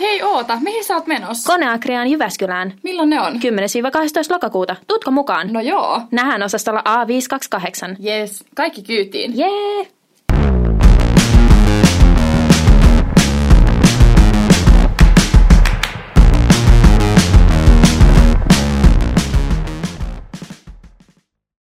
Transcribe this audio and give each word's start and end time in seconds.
Hei 0.00 0.22
oota, 0.22 0.58
mihin 0.62 0.84
sä 0.84 0.94
oot 0.94 1.06
menossa? 1.06 1.52
Koneakriaan 1.52 2.08
Jyväskylään. 2.08 2.74
Milloin 2.82 3.10
ne 3.10 3.20
on? 3.20 3.34
10-12 3.34 3.38
lokakuuta. 4.30 4.76
Tutko 4.88 5.10
mukaan? 5.10 5.52
No 5.52 5.60
joo. 5.60 6.00
Nähdään 6.10 6.42
osastolla 6.42 6.82
A528. 6.88 8.06
Yes, 8.06 8.44
kaikki 8.54 8.82
kyytiin. 8.82 9.38
Jee! 9.38 9.88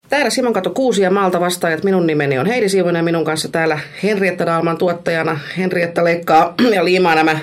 Täällä 0.08 0.30
Simon 0.30 0.52
Kato 0.52 0.70
Kuusi 0.70 1.02
ja 1.02 1.10
Maalta 1.10 1.40
vastaajat. 1.40 1.84
Minun 1.84 2.06
nimeni 2.06 2.38
on 2.38 2.46
Heidi 2.46 2.68
Siivonen 2.68 3.00
ja 3.00 3.04
minun 3.04 3.24
kanssa 3.24 3.48
täällä 3.48 3.78
Henrietta 4.02 4.46
Daalman 4.46 4.78
tuottajana. 4.78 5.38
Henrietta 5.58 6.04
leikkaa 6.04 6.54
ja 6.74 6.84
liimaa 6.84 7.14
nämä 7.14 7.38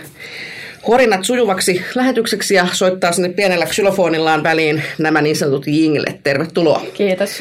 horinat 0.88 1.24
sujuvaksi 1.24 1.86
lähetykseksi 1.96 2.56
ja 2.56 2.68
soittaa 2.72 3.12
sinne 3.12 3.30
pienellä 3.30 3.66
xylofonillaan 3.66 4.44
väliin 4.44 4.84
nämä 4.98 5.22
niin 5.22 5.36
sanotut 5.36 5.68
jinglet. 5.68 6.24
Tervetuloa. 6.24 6.82
Kiitos. 6.94 7.40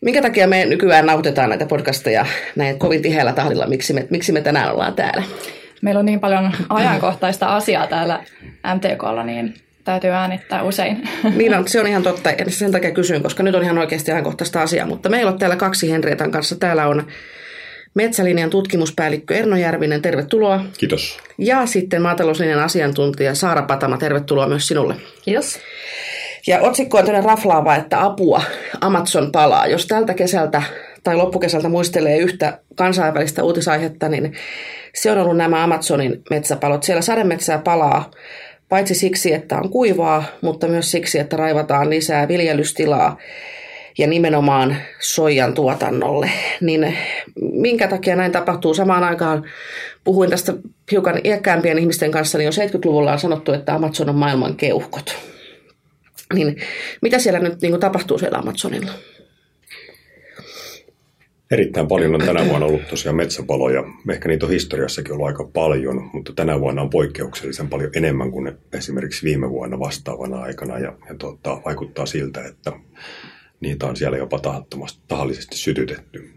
Minkä 0.00 0.22
takia 0.22 0.48
me 0.48 0.64
nykyään 0.64 1.06
nautetaan 1.06 1.48
näitä 1.48 1.66
podcasteja 1.66 2.26
näin 2.56 2.78
kovin 2.78 3.02
tiheällä 3.02 3.32
tahdilla? 3.32 3.66
Miksi 3.66 3.92
me, 3.92 4.06
miksi 4.10 4.32
me 4.32 4.40
tänään 4.40 4.72
ollaan 4.72 4.94
täällä? 4.94 5.22
Meillä 5.82 5.98
on 5.98 6.06
niin 6.06 6.20
paljon 6.20 6.52
ajankohtaista 6.68 7.56
asiaa 7.56 7.86
täällä 7.86 8.24
MTKlla, 8.74 9.24
niin 9.24 9.54
täytyy 9.84 10.10
äänittää 10.10 10.62
usein. 10.62 11.08
Niin 11.36 11.54
on, 11.54 11.68
se 11.68 11.80
on 11.80 11.86
ihan 11.86 12.02
totta. 12.02 12.30
Sen 12.48 12.72
takia 12.72 12.90
kysyn, 12.90 13.22
koska 13.22 13.42
nyt 13.42 13.54
on 13.54 13.62
ihan 13.62 13.78
oikeasti 13.78 14.12
ajankohtaista 14.12 14.62
asiaa. 14.62 14.86
Mutta 14.86 15.08
meillä 15.08 15.30
on 15.30 15.38
täällä 15.38 15.56
kaksi 15.56 15.90
Henrietan 15.90 16.30
kanssa. 16.30 16.56
Täällä 16.56 16.86
on 16.86 17.06
Metsälinjan 17.94 18.50
tutkimuspäällikkö 18.50 19.34
Erno 19.34 19.56
Järvinen, 19.56 20.02
tervetuloa. 20.02 20.64
Kiitos. 20.78 21.18
Ja 21.38 21.66
sitten 21.66 22.02
maatalouslinjan 22.02 22.60
asiantuntija 22.60 23.34
Saara 23.34 23.62
Patama, 23.62 23.98
tervetuloa 23.98 24.46
myös 24.46 24.68
sinulle. 24.68 24.96
Kiitos. 25.22 25.58
Ja 26.46 26.60
otsikko 26.60 26.98
on 26.98 27.04
tämmöinen 27.04 27.30
raflaava, 27.30 27.76
että 27.76 28.04
apua, 28.04 28.42
Amazon 28.80 29.32
palaa. 29.32 29.66
Jos 29.66 29.86
tältä 29.86 30.14
kesältä 30.14 30.62
tai 31.04 31.16
loppukesältä 31.16 31.68
muistelee 31.68 32.18
yhtä 32.18 32.58
kansainvälistä 32.74 33.42
uutisaihetta, 33.42 34.08
niin 34.08 34.32
se 34.94 35.10
on 35.12 35.18
ollut 35.18 35.36
nämä 35.36 35.64
Amazonin 35.64 36.22
metsäpalot. 36.30 36.82
Siellä 36.82 37.02
sademetsää 37.02 37.58
palaa 37.58 38.10
paitsi 38.68 38.94
siksi, 38.94 39.32
että 39.32 39.56
on 39.56 39.70
kuivaa, 39.70 40.24
mutta 40.40 40.68
myös 40.68 40.90
siksi, 40.90 41.18
että 41.18 41.36
raivataan 41.36 41.90
lisää 41.90 42.28
viljelystilaa 42.28 43.18
ja 43.98 44.06
nimenomaan 44.06 44.76
soijan 45.00 45.54
tuotannolle. 45.54 46.30
Niin 46.60 46.96
minkä 47.36 47.88
takia 47.88 48.16
näin 48.16 48.32
tapahtuu? 48.32 48.74
Samaan 48.74 49.04
aikaan 49.04 49.44
puhuin 50.04 50.30
tästä 50.30 50.54
hiukan 50.90 51.20
iäkkäämpien 51.24 51.78
ihmisten 51.78 52.10
kanssa, 52.10 52.38
niin 52.38 52.46
jo 52.46 52.50
70-luvulla 52.50 53.12
on 53.12 53.18
sanottu, 53.18 53.52
että 53.52 53.74
Amazon 53.74 54.08
on 54.08 54.14
maailman 54.14 54.56
keuhkot. 54.56 55.16
Niin 56.34 56.56
mitä 57.02 57.18
siellä 57.18 57.40
nyt 57.40 57.60
niin 57.62 57.80
tapahtuu 57.80 58.18
siellä 58.18 58.38
Amazonilla? 58.38 58.90
Erittäin 61.50 61.88
paljon 61.88 62.14
on 62.14 62.20
tänä 62.20 62.48
vuonna 62.48 62.66
ollut 62.66 62.88
tosiaan 62.88 63.16
metsäpaloja. 63.16 63.84
Ehkä 64.10 64.28
niitä 64.28 64.46
on 64.46 64.52
historiassakin 64.52 65.12
ollut 65.12 65.26
aika 65.26 65.44
paljon, 65.52 66.10
mutta 66.12 66.32
tänä 66.36 66.60
vuonna 66.60 66.82
on 66.82 66.90
poikkeuksellisen 66.90 67.68
paljon 67.68 67.90
enemmän 67.96 68.30
kuin 68.30 68.52
esimerkiksi 68.72 69.24
viime 69.24 69.50
vuonna 69.50 69.78
vastaavana 69.78 70.40
aikana. 70.40 70.78
Ja, 70.78 70.92
ja 71.08 71.14
tuota, 71.18 71.60
vaikuttaa 71.64 72.06
siltä, 72.06 72.44
että 72.44 72.72
niitä 73.64 73.86
on 73.86 73.96
siellä 73.96 74.18
jopa 74.18 74.38
tahattomasti, 74.38 75.00
tahallisesti 75.08 75.56
sytytetty. 75.56 76.30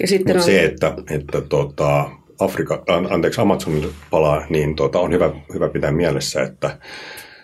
Ja 0.00 0.06
sitten 0.06 0.36
on... 0.36 0.42
se, 0.42 0.64
että, 0.64 0.94
että 1.10 1.40
tuota, 1.40 2.10
Afrika, 2.38 2.84
anteeksi, 3.10 3.40
Amazonin 3.40 3.88
palaa, 4.10 4.46
niin 4.48 4.76
tuota, 4.76 5.00
on 5.00 5.12
hyvä, 5.12 5.32
hyvä 5.54 5.68
pitää 5.68 5.92
mielessä, 5.92 6.42
että 6.42 6.78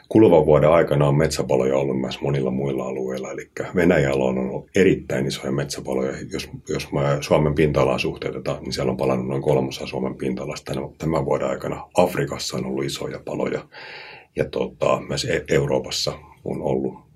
kuluvan 0.08 0.46
vuoden 0.46 0.70
aikana 0.70 1.08
on 1.08 1.18
metsäpaloja 1.18 1.76
ollut 1.76 2.00
myös 2.00 2.20
monilla 2.20 2.50
muilla 2.50 2.84
alueilla. 2.84 3.30
Eli 3.30 3.50
Venäjällä 3.74 4.24
on 4.24 4.38
ollut 4.38 4.70
erittäin 4.76 5.26
isoja 5.26 5.52
metsäpaloja. 5.52 6.12
Jos, 6.32 6.48
jos 6.68 6.88
Suomen 7.20 7.54
pinta-alaa 7.54 7.98
suhteutetaan, 7.98 8.62
niin 8.62 8.72
siellä 8.72 8.90
on 8.90 8.96
palannut 8.96 9.28
noin 9.28 9.42
kolmasosa 9.42 9.86
Suomen 9.86 10.14
pinta-alasta. 10.14 10.72
Tämän 10.98 11.24
vuoden 11.24 11.48
aikana 11.48 11.86
Afrikassa 11.94 12.56
on 12.56 12.66
ollut 12.66 12.84
isoja 12.84 13.20
paloja. 13.24 13.68
Ja 14.36 14.44
tuota, 14.44 15.00
myös 15.08 15.24
e- 15.24 15.44
Euroopassa 15.48 16.12
on 16.44 16.62
ollut, 16.62 17.09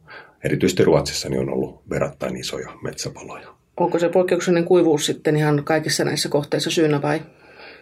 erityisesti 0.44 0.84
Ruotsissa, 0.84 1.28
niin 1.28 1.40
on 1.40 1.50
ollut 1.52 1.82
verrattain 1.90 2.36
isoja 2.36 2.70
metsäpaloja. 2.82 3.48
Onko 3.76 3.98
se 3.98 4.08
poikkeuksellinen 4.08 4.64
kuivuus 4.64 5.06
sitten 5.06 5.36
ihan 5.36 5.64
kaikissa 5.64 6.04
näissä 6.04 6.28
kohteissa 6.28 6.70
syynä 6.70 7.02
vai? 7.02 7.20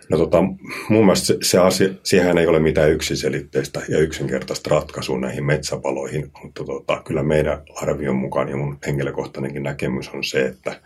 No 0.08 0.18
tota, 0.18 0.42
mun 0.88 1.04
mielestä 1.04 1.26
se, 1.26 1.36
se 1.42 1.58
asia, 1.58 1.88
siihen 2.02 2.38
ei 2.38 2.46
ole 2.46 2.60
mitään 2.60 2.90
yksiselitteistä 2.90 3.82
ja 3.88 3.98
yksinkertaista 3.98 4.70
ratkaisua 4.70 5.20
näihin 5.20 5.44
metsäpaloihin, 5.44 6.30
mutta 6.42 6.64
tota, 6.64 7.02
kyllä 7.04 7.22
meidän 7.22 7.62
arvion 7.82 8.16
mukaan 8.16 8.48
ja 8.48 8.56
mun 8.56 8.78
henkilökohtainenkin 8.86 9.62
näkemys 9.62 10.08
on 10.08 10.24
se, 10.24 10.44
että, 10.44 10.80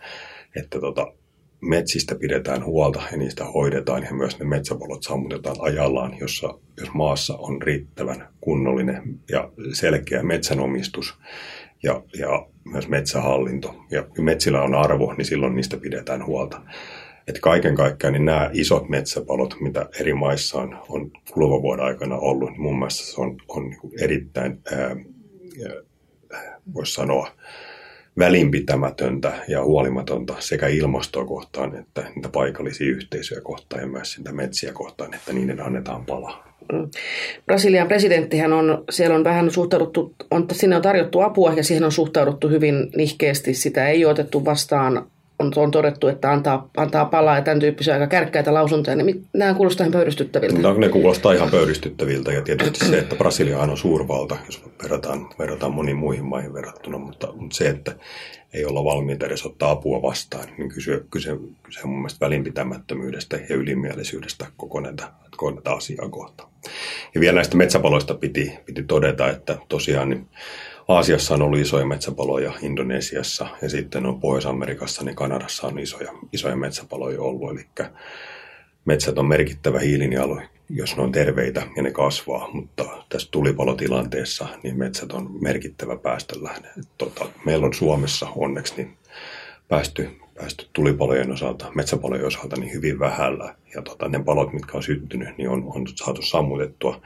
että 0.55 0.79
tota, 0.79 1.13
metsistä 1.61 2.15
pidetään 2.15 2.65
huolta 2.65 3.01
ja 3.11 3.17
niistä 3.17 3.45
hoidetaan 3.45 4.03
ja 4.03 4.13
myös 4.13 4.39
ne 4.39 4.45
metsäpalot 4.45 5.03
sammutetaan 5.03 5.55
ajallaan, 5.59 6.17
jossa, 6.19 6.59
jos 6.79 6.93
maassa 6.93 7.37
on 7.37 7.61
riittävän 7.61 8.27
kunnollinen 8.41 9.19
ja 9.29 9.51
selkeä 9.73 10.23
metsänomistus 10.23 11.17
ja, 11.83 12.03
ja 12.19 12.47
myös 12.65 12.87
metsähallinto 12.87 13.75
ja 13.91 14.03
metsillä 14.19 14.61
on 14.61 14.75
arvo, 14.75 15.13
niin 15.13 15.25
silloin 15.25 15.55
niistä 15.55 15.77
pidetään 15.77 16.25
huolta. 16.25 16.61
Että 17.27 17.41
kaiken 17.41 17.75
kaikkiaan 17.75 18.13
niin 18.13 18.25
nämä 18.25 18.49
isot 18.53 18.89
metsäpalot, 18.89 19.55
mitä 19.59 19.89
eri 19.99 20.13
maissa 20.13 20.57
on, 20.57 20.77
on 20.89 21.11
kuluvan 21.33 21.61
vuoden 21.61 21.85
aikana 21.85 22.15
ollut, 22.15 22.49
niin 22.49 22.61
mun 22.61 22.79
mielestä 22.79 23.11
se 23.11 23.21
on, 23.21 23.37
on 23.47 23.69
niin 23.69 23.79
erittäin, 24.01 24.61
voisi 26.73 26.93
sanoa, 26.93 27.31
välinpitämätöntä 28.19 29.33
ja 29.47 29.63
huolimatonta 29.63 30.35
sekä 30.39 30.67
ilmastoa 30.67 31.25
kohtaan 31.25 31.75
että 31.75 32.11
niitä 32.15 32.29
paikallisia 32.29 32.87
yhteisöjä 32.87 33.41
kohtaan 33.41 33.81
ja 33.81 33.87
myös 33.87 34.17
niitä 34.17 34.31
metsiä 34.31 34.73
kohtaan, 34.73 35.13
että 35.13 35.33
niiden 35.33 35.61
annetaan 35.61 36.05
palaa. 36.05 36.56
Brasilian 37.45 37.87
presidenttihän 37.87 38.53
on, 38.53 38.83
siellä 38.89 39.15
on 39.15 39.23
vähän 39.23 39.51
suhtauduttu, 39.51 40.15
on, 40.31 40.45
sinne 40.51 40.75
on 40.75 40.81
tarjottu 40.81 41.21
apua 41.21 41.53
ja 41.53 41.63
siihen 41.63 41.83
on 41.83 41.91
suhtauduttu 41.91 42.49
hyvin 42.49 42.89
nihkeästi. 42.95 43.53
Sitä 43.53 43.87
ei 43.87 44.05
otettu 44.05 44.45
vastaan 44.45 45.07
on, 45.39 45.51
on 45.55 45.71
todettu, 45.71 46.07
että 46.07 46.31
antaa, 46.31 46.69
antaa 46.77 47.05
palaa 47.05 47.35
ja 47.35 47.41
tämän 47.41 47.59
tyyppisiä 47.59 47.93
aika 47.93 48.07
kärkkäitä 48.07 48.53
lausuntoja, 48.53 48.95
niin 48.95 49.25
nämä 49.33 49.53
kuulostaa 49.53 49.83
ihan 49.83 49.93
pöyristyttäviltä. 49.93 50.59
No, 50.59 50.73
ne 50.73 50.89
kuulostaa 50.89 51.33
ihan 51.33 51.49
pöyristyttäviltä 51.49 52.31
ja 52.31 52.41
tietysti 52.41 52.85
se, 52.85 52.97
että 52.97 53.15
Brasilia 53.15 53.59
on 53.59 53.77
suurvalta, 53.77 54.37
jos 54.45 54.63
verrataan, 54.83 55.29
verrataan 55.39 55.73
moniin 55.73 55.97
muihin 55.97 56.25
maihin 56.25 56.53
verrattuna, 56.53 56.97
mutta, 56.97 57.33
mutta 57.35 57.55
se, 57.55 57.69
että 57.69 57.95
ei 58.53 58.65
olla 58.65 58.83
valmiita 58.83 59.25
edes 59.25 59.45
ottaa 59.45 59.71
apua 59.71 60.01
vastaan, 60.01 60.49
niin 60.57 60.69
kyse, 60.69 61.01
kyse, 61.11 61.37
kyse 61.63 61.81
on 61.83 61.89
mun 61.89 61.99
mielestä 61.99 62.25
välinpitämättömyydestä 62.25 63.39
ja 63.49 63.55
ylimielisyydestä 63.55 64.45
koko 64.57 64.79
näitä, 64.79 65.11
koko 65.37 65.51
näitä 65.51 65.71
asiaa 65.71 66.09
kohtaan. 66.09 66.49
Ja 67.15 67.21
vielä 67.21 67.35
näistä 67.35 67.57
metsäpaloista 67.57 68.13
piti, 68.13 68.53
piti 68.65 68.83
todeta, 68.83 69.29
että 69.29 69.57
tosiaan 69.69 70.09
niin 70.09 70.27
Aasiassa 70.87 71.33
on 71.33 71.41
ollut 71.41 71.59
isoja 71.59 71.85
metsäpaloja, 71.85 72.53
Indonesiassa 72.61 73.47
ja 73.61 73.69
sitten 73.69 74.05
on 74.05 74.19
Pohjois-Amerikassa, 74.19 75.03
niin 75.03 75.15
Kanadassa 75.15 75.67
on 75.67 75.79
isoja, 75.79 76.11
isoja 76.33 76.55
metsäpaloja 76.55 77.21
ollut. 77.21 77.51
Eli 77.51 77.65
metsät 78.85 79.17
on 79.17 79.25
merkittävä 79.25 79.79
hiilinialu, 79.79 80.41
jos 80.69 80.97
ne 80.97 81.03
on 81.03 81.11
terveitä 81.11 81.67
ja 81.75 81.83
ne 81.83 81.91
kasvaa, 81.91 82.49
mutta 82.51 83.03
tässä 83.09 83.27
tulipalotilanteessa 83.31 84.47
niin 84.63 84.77
metsät 84.77 85.11
on 85.11 85.29
merkittävä 85.41 85.97
päästölähde. 85.97 86.67
Tota, 86.97 87.25
meillä 87.45 87.65
on 87.65 87.73
Suomessa 87.73 88.27
onneksi 88.35 88.73
niin 88.77 88.97
päästy 89.67 90.09
päästy 90.37 90.67
tulipalojen 90.73 91.31
osalta, 91.31 91.65
metsäpalojen 91.75 92.25
osalta 92.25 92.55
niin 92.55 92.73
hyvin 92.73 92.99
vähällä. 92.99 93.55
Ja 93.75 93.81
tota, 93.81 94.09
ne 94.09 94.23
palot, 94.23 94.53
mitkä 94.53 94.77
on 94.77 94.83
syttynyt, 94.83 95.37
niin 95.37 95.49
on, 95.49 95.63
on 95.75 95.87
saatu 95.95 96.21
sammutettua. 96.21 97.01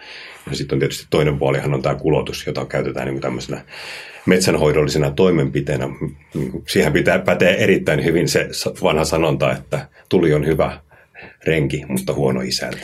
Ja 0.49 0.55
sitten 0.55 0.75
on 0.75 0.79
tietysti 0.79 1.07
toinen 1.09 1.39
puolihan 1.39 1.73
on 1.73 1.81
tämä 1.81 1.95
kulotus, 1.95 2.47
jota 2.47 2.65
käytetään 2.65 3.07
niin 3.07 3.21
tämmöisenä 3.21 3.65
metsänhoidollisena 4.25 5.11
toimenpiteenä. 5.11 5.89
Niin 6.33 6.63
siihen 6.67 6.93
pitää 6.93 7.19
päteä 7.19 7.55
erittäin 7.55 8.03
hyvin 8.03 8.27
se 8.27 8.49
vanha 8.83 9.05
sanonta, 9.05 9.51
että 9.51 9.87
tuli 10.09 10.33
on 10.33 10.45
hyvä 10.45 10.79
renki, 11.45 11.85
mutta 11.87 12.13
huono 12.13 12.41
isäntä. 12.41 12.81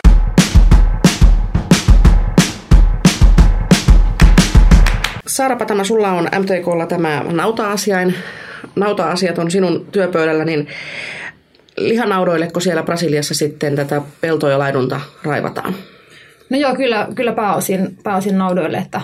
Saara 5.28 5.56
Patama, 5.56 5.84
sulla 5.84 6.12
on 6.12 6.30
MTKlla 6.40 6.86
tämä 6.86 7.26
nauta-asiain 7.32 8.16
nauta-asiat 8.76 9.38
on 9.38 9.52
sinun 9.52 9.88
työpöydällä, 9.92 10.46
niin 10.46 10.68
lihanaudoilleko 11.78 12.60
siellä 12.60 12.84
Brasiliassa 12.84 13.34
sitten 13.34 13.76
tätä 13.76 14.02
peltoa 14.22 14.52
ja 14.52 14.60
laidunta 14.60 15.02
raivataan? 15.24 15.76
No 16.50 16.58
joo, 16.58 16.76
kyllä, 16.76 17.08
kyllä 17.16 17.32
pääosin, 17.32 17.98
pääosin 18.04 18.38
naudoille, 18.38 18.78
että 18.78 19.02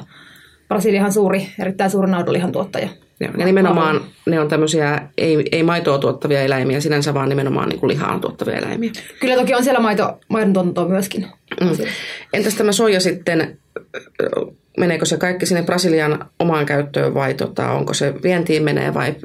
Brasiliahan 0.67 1.13
suuri, 1.13 1.47
erittäin 1.59 1.91
suuri 1.91 2.11
naudolihan 2.11 2.51
tuottaja. 2.51 2.89
Ja, 3.19 3.29
ja 3.38 3.45
nimenomaan 3.45 4.01
ne 4.25 4.39
on 4.39 4.47
tämmöisiä 4.47 5.01
ei, 5.17 5.45
ei 5.51 5.63
maitoa 5.63 5.97
tuottavia 5.97 6.41
eläimiä 6.41 6.79
sinänsä, 6.79 7.13
vaan 7.13 7.29
nimenomaan 7.29 7.69
niin 7.69 7.79
kuin 7.79 7.88
lihaa 7.88 8.19
tuottavia 8.19 8.57
eläimiä. 8.57 8.91
Kyllä 9.19 9.35
toki 9.35 9.53
on 9.53 9.63
siellä 9.63 9.79
maito, 9.79 10.19
maidon 10.27 10.53
tuotantoa 10.53 10.88
myöskin. 10.88 11.27
Mm. 11.61 11.69
Entäs 12.33 12.56
tämä 12.56 12.71
soija 12.71 12.99
sitten, 12.99 13.57
meneekö 14.77 15.05
se 15.05 15.17
kaikki 15.17 15.45
sinne 15.45 15.63
Brasilian 15.63 16.25
omaan 16.39 16.65
käyttöön 16.65 17.13
vai 17.13 17.33
tota, 17.33 17.71
onko 17.71 17.93
se 17.93 18.13
vientiin 18.23 18.63
menee 18.63 18.93
vai 18.93 19.15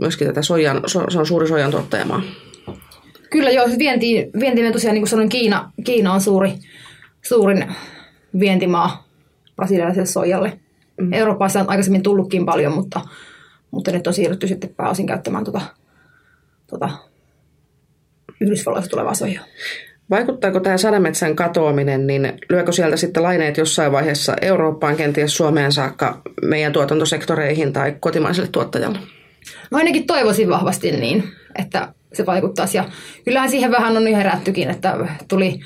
myöskin 0.00 0.26
tätä 0.26 0.42
soijan, 0.42 0.82
se 0.86 1.18
on 1.18 1.26
suuri 1.26 1.48
soijan 1.48 1.70
tuottajamaa? 1.70 2.22
Kyllä 3.30 3.50
joo, 3.50 3.66
vienti, 3.78 4.30
vienti 4.40 4.72
tosiaan 4.72 4.94
niin 4.94 5.02
kuin 5.02 5.10
sanoin, 5.10 5.28
Kiina, 5.28 5.72
Kiina 5.84 6.12
on 6.12 6.20
suuri, 6.20 6.52
suurin 7.22 7.74
vientimaa 8.38 9.08
brasilialaiselle 9.56 10.06
soijalle. 10.06 10.58
Mm. 11.00 11.12
Euroopassa 11.12 11.60
on 11.60 11.68
aikaisemmin 11.68 12.02
tullutkin 12.02 12.46
paljon, 12.46 12.72
mutta, 12.72 13.00
mutta 13.70 13.90
nyt 13.90 14.06
on 14.06 14.14
siirrytty 14.14 14.48
sitten 14.48 14.74
pääosin 14.76 15.06
käyttämään 15.06 15.44
tuota, 15.44 15.60
tuota 16.66 16.88
Yhdysvalloista 18.40 18.90
tulevaa 18.90 19.14
soijaa. 19.14 19.44
Vaikuttaako 20.12 20.60
tämä 20.60 20.78
sademetsän 20.78 21.36
katoaminen, 21.36 22.06
niin 22.06 22.32
lyökö 22.50 22.72
sieltä 22.72 22.96
sitten 22.96 23.22
laineet 23.22 23.56
jossain 23.56 23.92
vaiheessa 23.92 24.36
Eurooppaan, 24.42 24.96
kenties 24.96 25.36
Suomeen 25.36 25.72
saakka 25.72 26.22
meidän 26.42 26.72
tuotantosektoreihin 26.72 27.72
tai 27.72 27.96
kotimaiselle 28.00 28.48
tuottajalle? 28.52 28.98
No 29.70 29.78
ainakin 29.78 30.06
toivoisin 30.06 30.48
vahvasti 30.48 30.92
niin, 30.92 31.24
että 31.58 31.88
se 32.12 32.26
vaikuttaisi. 32.26 32.76
Ja 32.76 32.84
kyllähän 33.24 33.50
siihen 33.50 33.70
vähän 33.70 33.96
on 33.96 34.06
herättykin, 34.06 34.70
että 34.70 34.96
tuli 35.28 35.60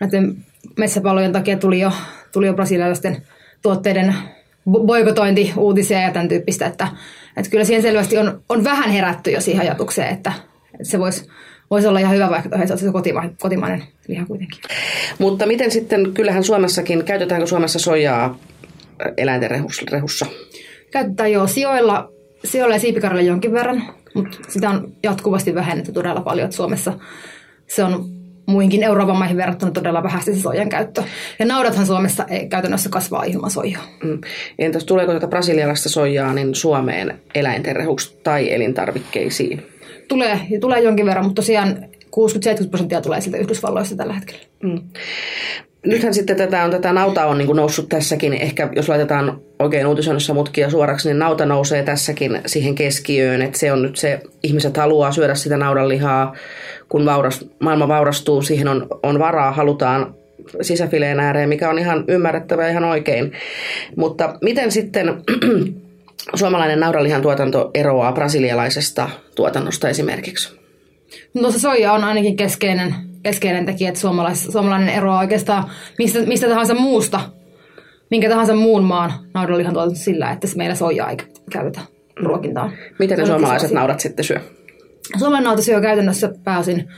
näiden 0.00 0.36
metsäpallojen 0.78 1.32
takia 1.32 1.56
tuli 1.56 1.80
jo, 1.80 1.92
tuli 2.32 2.46
jo 2.46 2.54
brasilialaisten 2.54 3.22
tuotteiden 3.62 4.14
boikotointi 4.70 5.52
uutisia 5.56 6.00
ja 6.00 6.10
tämän 6.10 6.28
tyyppistä, 6.28 6.66
että, 6.66 6.88
että 7.36 7.50
kyllä 7.50 7.64
siihen 7.64 7.82
selvästi 7.82 8.18
on, 8.18 8.42
on 8.48 8.64
vähän 8.64 8.90
herätty 8.90 9.30
jo 9.30 9.40
siihen 9.40 9.62
ajatukseen, 9.62 10.08
että, 10.08 10.32
että 10.72 10.84
se 10.84 10.98
voisi 10.98 11.28
voisi 11.70 11.88
olla 11.88 11.98
ihan 11.98 12.14
hyvä 12.14 12.30
vaihtoehto, 12.30 12.76
se 12.76 12.92
kotimainen, 12.92 13.36
kotimainen 13.40 13.82
liha 14.08 14.26
kuitenkin. 14.26 14.60
Mutta 15.18 15.46
miten 15.46 15.70
sitten, 15.70 16.12
kyllähän 16.14 16.44
Suomessakin, 16.44 17.04
käytetäänkö 17.04 17.46
Suomessa 17.46 17.78
soijaa 17.78 18.38
eläinten 19.16 19.50
rehussa? 19.90 20.26
Käytetään 20.90 21.32
jo 21.32 21.46
sijoilla, 21.46 22.12
sijoilla 22.44 22.74
ja 22.74 22.80
siipikarjalle 22.80 23.22
jonkin 23.22 23.52
verran, 23.52 23.82
mutta 24.14 24.38
sitä 24.48 24.70
on 24.70 24.92
jatkuvasti 25.02 25.54
vähennetty 25.54 25.92
todella 25.92 26.20
paljon, 26.20 26.44
että 26.44 26.56
Suomessa 26.56 26.92
se 27.66 27.84
on 27.84 28.04
muihinkin 28.46 28.82
Euroopan 28.82 29.16
maihin 29.16 29.36
verrattuna 29.36 29.72
todella 29.72 30.02
vähäistä 30.02 30.32
se 30.32 30.40
soijan 30.40 30.68
käyttö. 30.68 31.02
Ja 31.38 31.46
naudathan 31.46 31.86
Suomessa 31.86 32.24
ei 32.24 32.48
käytännössä 32.48 32.90
kasvaa 32.90 33.24
ilman 33.24 33.50
soijaa. 33.50 33.82
Mm. 34.02 34.20
Entäs 34.58 34.84
tuleeko 34.84 35.12
tätä 35.12 35.28
brasilialaista 35.28 35.88
soijaa 35.88 36.34
niin 36.34 36.54
Suomeen 36.54 37.20
eläinten 37.34 37.76
rehuksi 37.76 38.18
tai 38.22 38.52
elintarvikkeisiin? 38.52 39.71
Tulee, 40.12 40.40
tulee 40.60 40.80
jonkin 40.80 41.06
verran, 41.06 41.24
mutta 41.24 41.42
tosiaan 41.42 41.84
60-70 42.64 42.68
prosenttia 42.70 43.00
tulee 43.00 43.20
sieltä 43.20 43.38
Yhdysvalloista 43.38 43.96
tällä 43.96 44.12
hetkellä. 44.12 44.42
Mm. 44.62 44.80
Nythän 45.86 46.14
sitten 46.14 46.36
tätä, 46.36 46.64
on, 46.64 46.70
tätä 46.70 46.92
nauta 46.92 47.26
on 47.26 47.38
niin 47.38 47.56
noussut 47.56 47.88
tässäkin, 47.88 48.32
ehkä 48.32 48.68
jos 48.76 48.88
laitetaan 48.88 49.40
oikein 49.58 49.86
uutisoinnissa 49.86 50.34
mutkia 50.34 50.70
suoraksi, 50.70 51.08
niin 51.08 51.18
nauta 51.18 51.46
nousee 51.46 51.82
tässäkin 51.82 52.40
siihen 52.46 52.74
keskiöön, 52.74 53.42
että 53.42 53.58
se 53.58 53.72
on 53.72 53.82
nyt 53.82 53.96
se, 53.96 54.20
ihmiset 54.42 54.76
haluaa 54.76 55.12
syödä 55.12 55.34
sitä 55.34 55.56
naudanlihaa, 55.56 56.36
kun 56.88 57.04
vauras, 57.04 57.44
maailma 57.58 57.88
vaurastuu, 57.88 58.42
siihen 58.42 58.68
on, 58.68 58.86
on 59.02 59.18
varaa, 59.18 59.52
halutaan 59.52 60.14
sisäfileen 60.60 61.20
ääreen, 61.20 61.48
mikä 61.48 61.70
on 61.70 61.78
ihan 61.78 62.04
ymmärrettävä 62.08 62.68
ihan 62.68 62.84
oikein. 62.84 63.32
Mutta 63.96 64.38
miten 64.42 64.72
sitten 64.72 65.08
suomalainen 66.34 66.80
naudanlihan 66.80 67.22
tuotanto 67.22 67.70
eroaa 67.74 68.12
brasilialaisesta 68.12 69.10
tuotannosta 69.34 69.88
esimerkiksi? 69.88 70.60
No 71.34 71.50
se 71.50 71.58
soija 71.58 71.92
on 71.92 72.04
ainakin 72.04 72.36
keskeinen, 72.36 72.94
keskeinen 73.22 73.66
tekijä, 73.66 73.88
että 73.88 74.00
suomalais, 74.00 74.44
suomalainen 74.44 74.88
eroaa 74.88 75.18
oikeastaan 75.18 75.70
mistä, 75.98 76.18
mistä 76.18 76.48
tahansa 76.48 76.74
muusta, 76.74 77.20
minkä 78.10 78.28
tahansa 78.28 78.54
muun 78.54 78.84
maan 78.84 79.12
naudanlihan 79.34 79.74
tuotanto 79.74 79.98
sillä, 79.98 80.30
että 80.30 80.46
se 80.46 80.56
meillä 80.56 80.74
soijaa 80.74 81.10
ei 81.10 81.16
käytetä 81.52 81.80
ruokintaan. 82.22 82.72
Miten 82.98 83.18
ne 83.18 83.26
suomalaiset 83.26 83.70
naudat 83.70 84.00
sitten 84.00 84.24
syö? 84.24 84.40
Suomalainen 85.18 85.44
nauta 85.44 85.62
syö 85.62 85.80
käytännössä 85.80 86.32
pääosin 86.44 86.88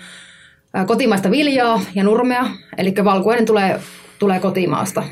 kotimaista 0.86 1.30
viljaa 1.30 1.80
ja 1.94 2.04
nurmea, 2.04 2.46
eli 2.78 2.94
valkuainen 3.04 3.46
tulee, 3.46 3.80
tulee 4.18 4.40
kotimaasta. 4.40 5.02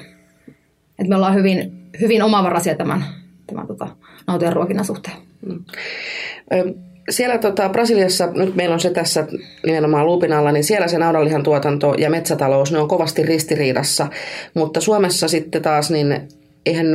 Et 0.99 1.09
me 1.09 1.17
ollaan 1.17 1.35
hyvin, 1.35 1.73
hyvin 2.01 2.23
omavaraisia 2.23 2.75
tämän, 2.75 3.05
tämän 3.47 3.67
tota, 3.67 3.87
nautojen 4.33 4.53
ruokinnan 4.53 4.85
suhteen. 4.85 5.17
Mm. 5.47 5.65
Siellä 7.11 7.39
tota, 7.39 7.69
Brasiliassa, 7.69 8.29
nyt 8.35 8.55
meillä 8.55 8.73
on 8.73 8.81
se 8.81 8.91
tässä 8.91 9.27
nimenomaan 9.67 10.07
luupin 10.07 10.33
alla, 10.33 10.53
niin 10.53 10.65
siellä 10.65 10.89
se 10.89 10.99
naudanlihan 10.99 11.43
tuotanto 11.43 11.95
ja 11.99 12.11
metsätalous, 12.11 12.73
ne 12.73 12.79
on 12.79 12.89
kovasti 12.89 13.23
ristiriidassa. 13.23 14.07
Mutta 14.55 14.81
Suomessa 14.81 15.29
sitten 15.29 15.63
taas, 15.63 15.91
niin 15.91 16.29
eihän 16.67 16.87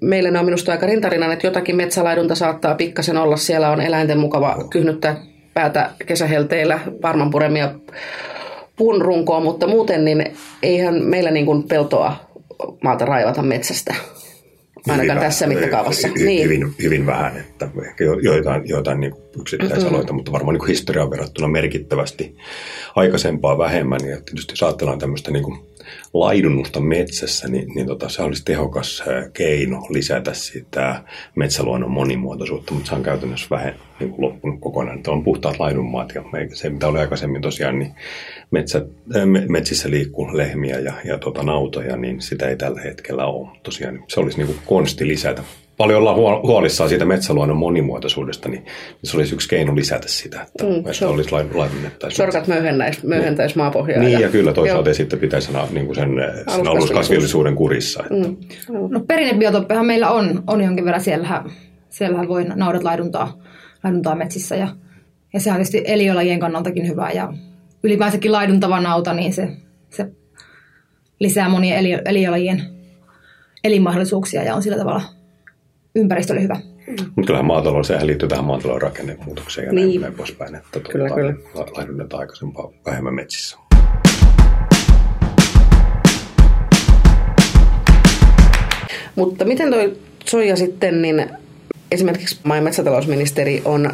meillä 0.00 0.30
ne 0.30 0.38
on 0.38 0.44
minusta 0.44 0.72
aika 0.72 0.86
rintarinnan, 0.86 1.32
että 1.32 1.46
jotakin 1.46 1.76
metsälaidunta 1.76 2.34
saattaa 2.34 2.74
pikkasen 2.74 3.16
olla. 3.16 3.36
Siellä 3.36 3.70
on 3.70 3.80
eläinten 3.80 4.18
mukava 4.18 4.64
kyhnyttää 4.70 5.16
päätä 5.54 5.90
kesähelteillä, 6.06 6.80
varmanpuremia 7.02 7.74
puun 8.76 9.02
runkoa, 9.02 9.40
mutta 9.40 9.66
muuten 9.66 10.04
niin 10.04 10.24
eihän 10.62 11.04
meillä 11.04 11.30
niin 11.30 11.46
kuin 11.46 11.62
peltoa 11.62 12.16
maalta 12.82 13.04
raivata 13.04 13.42
metsästä. 13.42 13.94
Ainakaan 14.88 15.18
hyvin 15.18 15.20
tässä 15.20 15.46
mittakaavassa. 15.46 16.08
Hyvin, 16.08 16.26
niin. 16.26 16.44
hyvin, 16.44 16.74
hyvin 16.82 17.06
vähän, 17.06 17.36
että 17.36 17.68
ehkä 17.86 18.04
joitain, 18.22 18.68
joitain 18.68 19.00
niin 19.00 19.14
yksittäisaloita, 19.40 19.98
mm-hmm. 19.98 20.16
mutta 20.16 20.32
varmaan 20.32 20.58
niin 20.58 20.66
historiaan 20.68 21.10
verrattuna 21.10 21.48
merkittävästi 21.48 22.36
aikaisempaa 22.96 23.58
vähemmän. 23.58 24.00
Ja 24.00 24.20
tietysti 24.20 24.52
jos 24.52 24.62
ajatellaan 24.62 24.98
tämmöistä 24.98 25.30
niin 25.30 25.44
kuin 25.44 25.58
laidunnusta 26.14 26.80
metsässä, 26.80 27.48
niin, 27.48 27.68
niin 27.74 27.86
tota, 27.86 28.08
se 28.08 28.22
olisi 28.22 28.44
tehokas 28.44 29.02
keino 29.32 29.86
lisätä 29.88 30.34
sitä 30.34 31.02
metsäluonnon 31.34 31.90
monimuotoisuutta, 31.90 32.74
mutta 32.74 32.88
se 32.88 32.94
on 32.94 33.02
käytännössä 33.02 33.46
vähän 33.50 33.74
niin 34.00 34.10
kuin 34.10 34.20
loppunut 34.20 34.60
kokonaan. 34.60 34.96
Että 34.96 35.10
on 35.10 35.24
puhtaat 35.24 35.58
laidunmaat 35.58 36.12
ja 36.14 36.22
se, 36.52 36.70
mitä 36.70 36.88
oli 36.88 36.98
aikaisemmin 36.98 37.42
tosiaan, 37.42 37.78
niin 37.78 37.94
metsät, 38.50 38.84
metsissä 39.48 39.90
liikkuu 39.90 40.36
lehmiä 40.36 40.78
ja, 40.78 40.92
ja 41.04 41.18
tota, 41.18 41.42
nautoja, 41.42 41.96
niin 41.96 42.20
sitä 42.20 42.48
ei 42.48 42.56
tällä 42.56 42.80
hetkellä 42.80 43.26
ole. 43.26 43.48
Tosiaan 43.62 44.04
se 44.08 44.20
olisi 44.20 44.38
niin 44.38 44.46
kuin 44.46 44.58
konsti 44.66 45.08
lisätä 45.08 45.42
paljon 45.80 45.98
ollaan 45.98 46.42
huolissaan 46.42 46.88
siitä 46.88 47.04
metsäluonnon 47.04 47.56
monimuotoisuudesta, 47.56 48.48
niin 48.48 48.64
se 49.04 49.16
olisi 49.16 49.34
yksi 49.34 49.48
keino 49.48 49.76
lisätä 49.76 50.08
sitä, 50.08 50.40
että, 50.40 50.64
mm, 50.64 50.90
että 50.90 51.08
olisi 51.08 51.32
laidunnettaisiin. 51.32 52.16
Sorkat 52.16 52.46
möyhentäisi 53.02 53.56
maapohjaa. 53.56 54.00
Niin, 54.00 54.12
ja, 54.12 54.20
ja 54.20 54.28
kyllä 54.28 54.52
toisaalta 54.52 54.94
sitten 54.94 55.18
pitäisi 55.18 55.46
sanoa 55.46 55.68
niin 55.70 55.86
kuin 55.86 55.96
sen, 55.96 56.10
sen 56.54 56.68
aluskasvillisuuden 56.68 57.54
kurissa. 57.54 58.02
Että. 58.02 58.28
Mm. 58.28 58.36
No 58.88 59.00
perinnebiotoppehan 59.00 59.86
meillä 59.86 60.10
on, 60.10 60.42
on 60.46 60.60
jonkin 60.64 60.84
verran, 60.84 61.00
siellähän, 61.00 61.50
siellähän 61.88 62.28
voi 62.28 62.44
naudat 62.44 62.84
laiduntaa, 62.84 63.38
laiduntaa 63.84 64.14
metsissä, 64.14 64.56
ja, 64.56 64.68
ja 65.34 65.40
se 65.40 65.50
on 65.50 65.56
tietysti 65.56 65.82
eliölajien 65.86 66.40
kannaltakin 66.40 66.88
hyvä, 66.88 67.10
ja 67.10 67.32
ylipäänsäkin 67.82 68.32
laiduntava 68.32 68.80
nauta, 68.80 69.14
niin 69.14 69.32
se, 69.32 69.48
se 69.90 70.06
lisää 71.20 71.48
monien 71.48 71.78
eli, 71.78 71.98
eliölajien 72.04 72.62
elinmahdollisuuksia, 73.64 74.42
ja 74.42 74.54
on 74.54 74.62
sillä 74.62 74.78
tavalla 74.78 75.02
ympäristölle 75.94 76.42
hyvä. 76.42 76.60
Mutta 77.16 77.26
kyllähän 77.26 77.46
maatalous, 77.46 77.86
sehän 77.86 78.06
liittyy 78.06 78.28
tähän 78.28 78.44
maatalouden 78.44 78.82
rakennemuutokseen 78.82 79.66
ja 79.66 79.72
niin. 79.72 80.00
näin 80.00 80.14
poispäin, 80.14 80.54
että 80.54 80.80
kyllä, 80.80 81.08
tuota, 81.08 81.20
kyllä. 81.20 81.34
laidunnetaan 81.76 82.20
aikaisempaa 82.20 82.70
vähemmän 82.86 83.14
metsissä. 83.14 83.58
Mutta 89.16 89.44
miten 89.44 89.70
toi 89.70 89.96
soija 90.24 90.56
sitten, 90.56 91.02
niin 91.02 91.30
esimerkiksi 91.90 92.40
maa- 92.44 92.56
ja 92.56 92.62
metsätalousministeri 92.62 93.62
on 93.64 93.92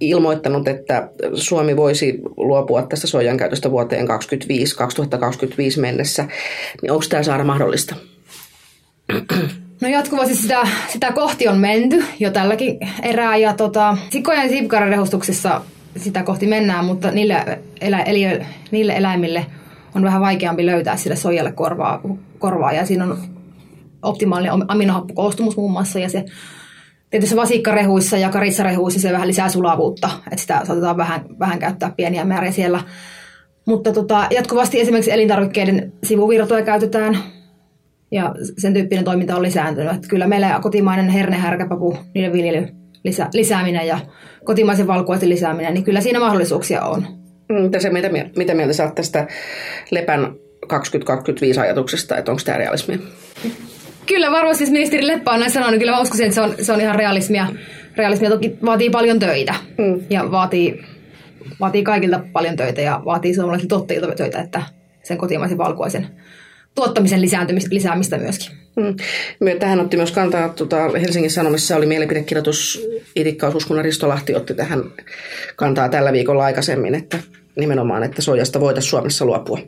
ilmoittanut, 0.00 0.68
että 0.68 1.08
Suomi 1.34 1.76
voisi 1.76 2.18
luopua 2.36 2.82
tästä 2.82 3.06
soijan 3.06 3.36
käytöstä 3.36 3.70
vuoteen 3.70 4.06
2025, 4.06 4.76
2025 4.76 5.80
mennessä. 5.80 6.28
Niin 6.82 6.92
onko 6.92 7.04
tämä 7.08 7.22
saada 7.22 7.44
mahdollista? 7.44 7.94
No 9.80 9.88
jatkuvasti 9.88 10.34
sitä, 10.34 10.68
sitä 10.88 11.12
kohti 11.12 11.48
on 11.48 11.58
menty 11.58 12.04
jo 12.20 12.30
tälläkin 12.30 12.78
erää 13.02 13.36
ja 13.36 13.54
tota, 13.54 13.96
sikkojen 14.10 14.68
ja 14.72 14.80
rehustuksessa 14.80 15.60
sitä 15.96 16.22
kohti 16.22 16.46
mennään, 16.46 16.84
mutta 16.84 17.10
niille, 17.10 17.58
elä, 17.80 18.02
eli, 18.02 18.46
niille 18.70 18.92
eläimille 18.96 19.46
on 19.94 20.02
vähän 20.02 20.20
vaikeampi 20.20 20.66
löytää 20.66 20.96
sille 20.96 21.16
soijalle 21.16 21.52
korvaa, 21.52 22.00
korvaa 22.38 22.72
ja 22.72 22.86
siinä 22.86 23.04
on 23.04 23.18
optimaalinen 24.02 24.70
aminohappokoostumus 24.70 25.56
muun 25.56 25.72
muassa 25.72 25.98
ja 25.98 26.08
se 26.08 26.24
tietysti 27.14 27.36
vasikkarehuissa 27.36 28.16
ja 28.16 28.28
karissarehuissa 28.28 29.00
se 29.00 29.12
vähän 29.12 29.28
lisää 29.28 29.48
sulavuutta, 29.48 30.10
että 30.26 30.40
sitä 30.40 30.60
saatetaan 30.64 30.96
vähän, 30.96 31.24
vähän 31.38 31.58
käyttää 31.58 31.92
pieniä 31.96 32.24
määriä 32.24 32.52
siellä. 32.52 32.80
Mutta 33.66 33.92
tota, 33.92 34.26
jatkuvasti 34.30 34.80
esimerkiksi 34.80 35.12
elintarvikkeiden 35.12 35.92
sivuvirtoja 36.04 36.64
käytetään 36.64 37.18
ja 38.10 38.34
sen 38.58 38.74
tyyppinen 38.74 39.04
toiminta 39.04 39.36
on 39.36 39.42
lisääntynyt. 39.42 39.94
Että 39.94 40.08
kyllä 40.08 40.26
meillä 40.26 40.58
kotimainen 40.62 41.08
herne, 41.08 41.36
härkäpapu, 41.36 41.98
niiden 42.14 42.32
viljely 42.32 42.68
lisä, 43.04 43.28
lisääminen 43.32 43.86
ja 43.86 43.98
kotimaisen 44.44 44.86
valkuaisen 44.86 45.28
lisääminen, 45.28 45.74
niin 45.74 45.84
kyllä 45.84 46.00
siinä 46.00 46.20
mahdollisuuksia 46.20 46.82
on. 46.82 47.06
Mitä, 47.62 47.80
se, 47.80 47.90
mitä, 47.90 48.10
mitä 48.36 48.54
mieltä 48.54 48.72
sä 48.72 48.92
tästä 48.94 49.26
Lepän 49.90 50.34
2025 50.68 51.60
ajatuksesta, 51.60 52.16
että 52.16 52.30
onko 52.32 52.42
tämä 52.44 52.58
realismia? 52.58 52.98
Kyllä 54.06 54.30
varmasti 54.30 54.58
siis 54.58 54.70
ministeri 54.70 55.06
Leppä 55.06 55.30
on 55.30 55.40
näin 55.40 55.52
sanonut, 55.52 55.78
kyllä 55.78 55.92
mä 55.92 56.00
uskoisin, 56.00 56.26
että 56.26 56.34
se 56.34 56.40
on, 56.40 56.54
se 56.60 56.72
on 56.72 56.80
ihan 56.80 56.94
realismia. 56.94 57.46
Realismia 57.96 58.30
toki 58.30 58.58
vaatii 58.64 58.90
paljon 58.90 59.18
töitä 59.18 59.54
mm. 59.78 60.00
ja 60.10 60.30
vaatii, 60.30 60.84
vaatii 61.60 61.82
kaikilta 61.82 62.20
paljon 62.32 62.56
töitä 62.56 62.80
ja 62.80 63.02
vaatii 63.04 63.34
suomalaisilta 63.34 63.76
tuottajilta 63.76 64.14
töitä, 64.14 64.40
että 64.40 64.62
sen 65.02 65.18
kotimaisen 65.18 65.58
valkuaisen 65.58 66.06
tuottamisen 66.74 67.20
lisäämistä 67.70 68.18
myöskin. 68.18 68.56
Mm. 68.76 69.58
Tähän 69.58 69.80
otti 69.80 69.96
myös 69.96 70.12
kantaa 70.12 70.48
tuota, 70.48 70.76
Helsingin 70.76 71.30
Sanomissa 71.30 71.76
oli 71.76 71.86
mielipidekirjoitus 71.86 72.86
Itikkaus 73.16 73.54
Uskunnan 73.54 73.84
Risto 73.84 74.08
Lahti 74.08 74.34
otti 74.34 74.54
tähän 74.54 74.82
kantaa 75.56 75.88
tällä 75.88 76.12
viikolla 76.12 76.44
aikaisemmin, 76.44 76.94
että 76.94 77.18
nimenomaan, 77.56 78.02
että 78.02 78.22
soijasta 78.22 78.60
voitaisiin 78.60 78.90
Suomessa 78.90 79.24
luopua. 79.24 79.58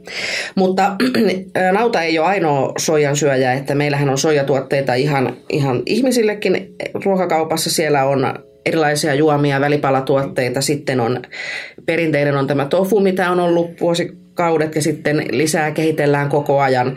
Mutta 0.55 0.97
nauta 1.73 2.03
ei 2.03 2.19
ole 2.19 2.27
ainoa 2.27 2.73
soijan 2.79 3.17
syöjä, 3.17 3.53
että 3.53 3.75
meillähän 3.75 4.09
on 4.11 4.19
soijatuotteita 4.19 4.95
ihan, 4.95 5.37
ihan 5.49 5.83
ihmisillekin. 5.87 6.75
Ruokakaupassa 7.05 7.71
siellä 7.71 8.05
on 8.05 8.35
erilaisia 8.67 9.15
juomia, 9.15 9.61
välipalatuotteita. 9.61 10.61
Sitten 10.61 11.01
on 11.01 11.23
perinteinen 11.87 12.37
on 12.37 12.47
tämä 12.47 12.65
tofu, 12.65 13.01
mitä 13.01 13.31
on 13.31 13.41
ollut 13.41 13.81
vuosikaudet 13.81 14.75
ja 14.75 14.83
sitten 14.83 15.27
lisää 15.31 15.71
kehitellään 15.71 16.29
koko 16.29 16.61
ajan. 16.61 16.97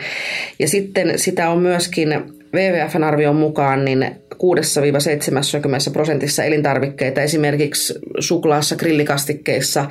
Ja 0.60 0.68
sitten 0.68 1.20
sitä 1.20 1.50
on 1.50 1.62
myöskin 1.62 2.10
WWFn 2.54 3.04
arvion 3.04 3.36
mukaan 3.36 3.86
niin 3.86 4.06
6-70 4.34 5.94
prosentissa 5.94 6.44
elintarvikkeita, 6.44 7.22
esimerkiksi 7.22 7.94
suklaassa, 8.20 8.76
grillikastikkeissa, 8.76 9.86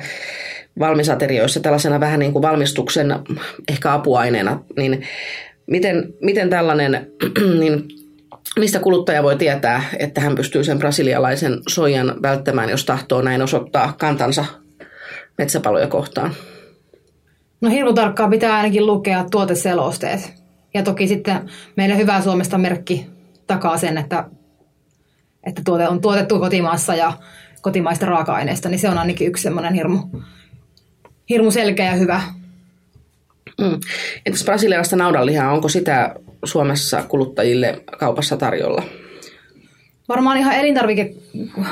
valmisaterioissa 0.79 1.59
tällaisena 1.59 1.99
vähän 1.99 2.19
niin 2.19 2.33
kuin 2.33 2.41
valmistuksen 2.41 3.15
ehkä 3.67 3.93
apuaineena, 3.93 4.63
niin 4.77 5.03
miten, 5.67 6.13
miten 6.21 6.49
tällainen, 6.49 7.07
niin 7.59 7.87
mistä 8.59 8.79
kuluttaja 8.79 9.23
voi 9.23 9.35
tietää, 9.35 9.83
että 9.99 10.21
hän 10.21 10.35
pystyy 10.35 10.63
sen 10.63 10.79
brasilialaisen 10.79 11.59
soijan 11.69 12.15
välttämään, 12.21 12.69
jos 12.69 12.85
tahtoo 12.85 13.21
näin 13.21 13.41
osoittaa 13.41 13.93
kantansa 13.97 14.45
metsäpaloja 15.37 15.87
kohtaan? 15.87 16.33
No 17.61 17.69
hirmu 17.69 17.93
tarkkaan 17.93 18.29
pitää 18.29 18.55
ainakin 18.55 18.85
lukea 18.85 19.25
tuoteselosteet. 19.31 20.33
Ja 20.73 20.83
toki 20.83 21.07
sitten 21.07 21.49
meillä 21.75 21.95
hyvä 21.95 22.21
Suomesta 22.21 22.57
merkki 22.57 23.07
takaa 23.47 23.77
sen, 23.77 23.97
että, 23.97 24.25
että 25.43 25.61
tuote 25.65 25.87
on 25.87 26.01
tuotettu 26.01 26.39
kotimaassa 26.39 26.95
ja 26.95 27.13
kotimaista 27.61 28.05
raaka-aineista, 28.05 28.69
niin 28.69 28.79
se 28.79 28.89
on 28.89 28.97
ainakin 28.97 29.27
yksi 29.27 29.43
semmoinen 29.43 29.73
hirmu, 29.73 29.97
hirmu 31.29 31.51
selkeä 31.51 31.85
ja 31.85 31.95
hyvä. 31.95 32.21
Mm. 33.61 33.79
Entäs 34.25 34.43
brasilialaista 34.43 34.95
naudanlihaa, 34.95 35.51
onko 35.51 35.69
sitä 35.69 36.15
Suomessa 36.45 37.03
kuluttajille 37.03 37.83
kaupassa 37.99 38.37
tarjolla? 38.37 38.83
Varmaan 40.09 40.37
ihan 40.37 40.55
elintarvike 40.55 41.13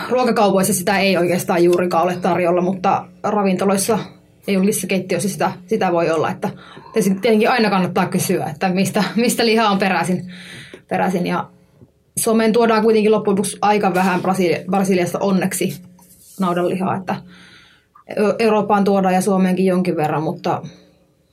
ruokakaupoissa 0.10 0.74
sitä 0.74 0.98
ei 0.98 1.18
oikeastaan 1.18 1.64
juurikaan 1.64 2.04
ole 2.04 2.16
tarjolla, 2.16 2.62
mutta 2.62 3.06
ravintoloissa 3.24 4.00
ja 4.48 4.54
julkisissa 4.54 4.88
keittiöissä 4.88 5.30
sitä, 5.30 5.52
sitä 5.66 5.92
voi 5.92 6.10
olla. 6.10 6.32
Että 6.32 6.50
tietenkin 6.94 7.50
aina 7.50 7.70
kannattaa 7.70 8.06
kysyä, 8.06 8.46
että 8.46 8.70
mistä, 8.70 9.04
mistä 9.16 9.46
liha 9.46 9.70
on 9.70 9.80
peräisin. 9.80 10.34
peräisin. 10.88 11.28
Ja 11.28 11.50
Suomeen 12.18 12.54
tuodaan 12.54 12.84
kuitenkin 12.84 13.12
loppujen 13.12 13.34
lopuksi 13.34 13.58
aika 13.62 13.94
vähän 13.94 14.22
Brasiliasta 14.70 15.20
onneksi 15.20 15.82
naudanlihaa, 16.40 16.96
että 16.96 17.16
Eurooppaan 18.40 18.84
tuodaan 18.84 19.14
ja 19.14 19.22
Suomeenkin 19.22 19.66
jonkin 19.66 19.96
verran, 19.96 20.24
mutta, 20.24 20.62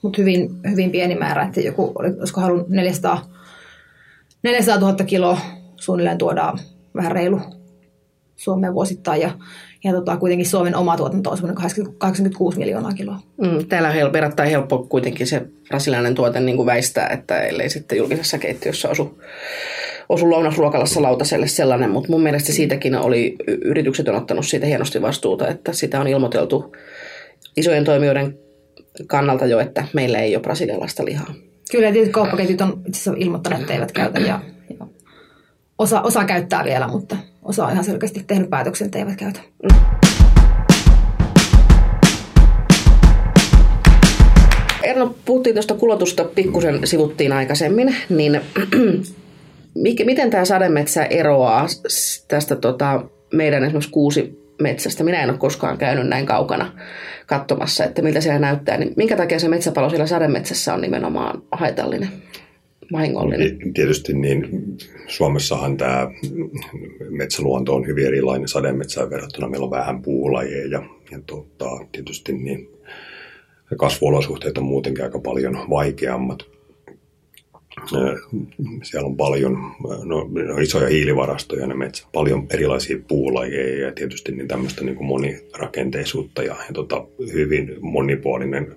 mutta 0.03 0.21
hyvin, 0.21 0.51
hyvin 0.71 0.91
pieni 0.91 1.15
määrä, 1.15 1.43
että 1.43 1.61
joku, 1.61 1.93
olisiko 1.99 2.41
halunnut 2.41 2.69
400, 2.69 3.31
400 4.43 4.91
000 4.91 5.05
kiloa 5.05 5.39
suunnilleen 5.77 6.19
tuodaan 6.19 6.59
vähän 6.95 7.13
reilu 7.13 7.41
Suomeen 8.37 8.75
vuosittain 8.75 9.21
ja, 9.21 9.31
ja 9.85 9.93
tota, 9.93 10.17
kuitenkin 10.17 10.47
Suomen 10.47 10.77
oma 10.77 10.97
tuotanto 10.97 11.31
on 11.31 11.55
86 11.99 12.59
miljoonaa 12.59 12.93
kiloa. 12.93 13.19
Mm, 13.37 13.67
täällä 13.69 14.07
on 14.07 14.13
verrattain 14.13 14.51
helppo 14.51 14.87
kuitenkin 14.89 15.27
se 15.27 15.43
brasilialainen 15.69 16.15
tuote 16.15 16.41
niin 16.41 16.57
kuin 16.57 16.67
väistää, 16.67 17.09
että 17.09 17.41
ellei 17.41 17.71
sitten 17.71 17.99
julkisessa 17.99 18.39
keittiössä 18.39 18.89
osu, 18.89 19.19
osu 20.09 20.31
lounasruokalassa 20.31 21.03
lautaselle 21.03 21.47
sellainen, 21.47 21.91
mutta 21.91 22.11
mun 22.11 22.23
mielestä 22.23 22.53
siitäkin 22.53 22.97
oli, 22.97 23.37
yritykset 23.47 24.09
on 24.09 24.15
ottanut 24.15 24.47
siitä 24.47 24.67
hienosti 24.67 25.03
vastuuta, 25.03 25.49
että 25.49 25.73
sitä 25.73 26.01
on 26.01 26.09
ilmoiteltu 26.09 26.77
isojen 27.57 27.85
toimijoiden 27.85 28.39
kannalta 29.07 29.47
jo, 29.47 29.61
että 29.61 29.85
meillä 29.93 30.19
ei 30.19 30.37
ole 30.37 30.43
brasilialaista 30.43 31.05
lihaa. 31.05 31.35
Kyllä, 31.71 31.93
tietysti 31.93 32.13
kauppaketjut 32.13 32.61
on 32.61 32.83
itse 32.87 33.01
asiassa 33.01 33.15
ilmoittaneet, 33.17 33.63
että 33.63 33.75
eivät 33.75 33.93
käytä 33.93 34.21
ja, 34.21 34.41
ja 34.79 34.87
osa, 35.79 36.01
osa 36.01 36.25
käyttää 36.25 36.65
vielä, 36.65 36.89
mutta 36.89 37.17
osa 37.43 37.65
on 37.65 37.73
ihan 37.73 37.85
selkeästi 37.85 38.25
tehnyt 38.27 38.51
päätöksen, 38.51 38.85
että 38.85 38.99
eivät 38.99 39.17
käytä. 39.17 39.41
Mm. 39.63 39.79
Erno, 44.83 45.15
puhuttiin 45.25 45.55
tuosta 45.55 45.75
kulotusta, 45.75 46.25
pikkusen 46.25 46.87
sivuttiin 46.87 47.33
aikaisemmin, 47.33 47.97
niin 48.09 48.41
miten 50.05 50.31
tämä 50.31 50.45
sademetsä 50.45 51.05
eroaa 51.05 51.67
tästä 52.29 52.57
tota, 52.57 53.05
meidän 53.33 53.65
esimerkiksi 53.65 53.91
kuusi 53.91 54.39
metsästä? 54.63 55.05
Minä 55.05 55.23
en 55.23 55.31
ole 55.31 55.39
koskaan 55.39 55.79
käynyt 55.79 56.09
näin 56.09 56.27
kaukana 56.27 56.73
katsomassa, 57.27 57.85
että 57.85 58.03
miltä 58.03 58.21
siellä 58.21 58.39
näyttää. 58.39 58.77
Niin 58.77 58.93
minkä 58.97 59.17
takia 59.17 59.39
se 59.39 59.49
metsäpalo 59.49 59.91
siellä 59.91 60.07
sademetsässä 60.07 60.75
on 60.75 60.81
nimenomaan 60.81 61.43
haitallinen? 61.53 62.09
vahingollinen? 62.93 63.73
Tietysti 63.75 64.15
niin 64.15 64.49
Suomessahan 65.07 65.77
tämä 65.77 66.11
metsäluonto 67.11 67.75
on 67.75 67.87
hyvin 67.87 68.07
erilainen 68.07 68.49
sademetsään 68.49 69.11
verrattuna. 69.11 69.49
Meillä 69.49 69.65
on 69.65 69.71
vähän 69.71 70.03
puulajeja 70.03 70.67
ja, 70.67 70.83
ja 71.11 71.21
tota, 71.27 71.71
tietysti 71.93 72.33
niin 72.33 72.69
kasvuolosuhteet 73.77 74.59
on 74.59 74.65
muutenkin 74.65 75.05
aika 75.05 75.19
paljon 75.19 75.59
vaikeammat. 75.71 76.39
Siellä 78.83 79.07
on 79.07 79.17
paljon 79.17 79.59
no, 80.05 80.29
isoja 80.61 80.89
hiilivarastoja, 80.89 81.67
ne 81.67 81.75
metsä, 81.75 82.07
paljon 82.13 82.47
erilaisia 82.51 82.99
puulajeja 83.09 83.87
ja 83.87 83.93
tietysti 83.93 84.33
niin 84.33 84.49
tämmöistä 84.49 84.85
niin 84.85 84.97
kuin 84.97 85.07
monirakenteisuutta 85.07 86.43
ja, 86.43 86.57
ja 86.69 86.73
tota, 86.75 87.07
hyvin 87.33 87.77
monipuolinen 87.81 88.77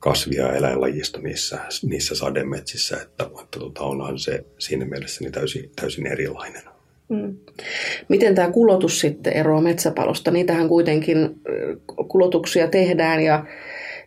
kasvi- 0.00 0.36
ja 0.36 0.52
eläinlajisto 0.52 1.20
niissä, 1.20 1.58
niissä 1.82 2.14
sademetsissä, 2.14 2.96
että, 3.02 3.24
että 3.24 3.58
tota, 3.58 3.82
onhan 3.82 4.18
se 4.18 4.44
siinä 4.58 4.84
mielessä 4.84 5.24
niin 5.24 5.32
täysin, 5.32 5.70
täysin 5.76 6.06
erilainen. 6.06 6.62
Mm. 7.08 7.36
Miten 8.08 8.34
tämä 8.34 8.50
kulotus 8.50 9.00
sitten 9.00 9.32
eroaa 9.32 9.60
metsäpalosta? 9.60 10.30
Niitähän 10.30 10.68
kuitenkin 10.68 11.40
kulotuksia 12.08 12.68
tehdään 12.68 13.22
ja 13.22 13.44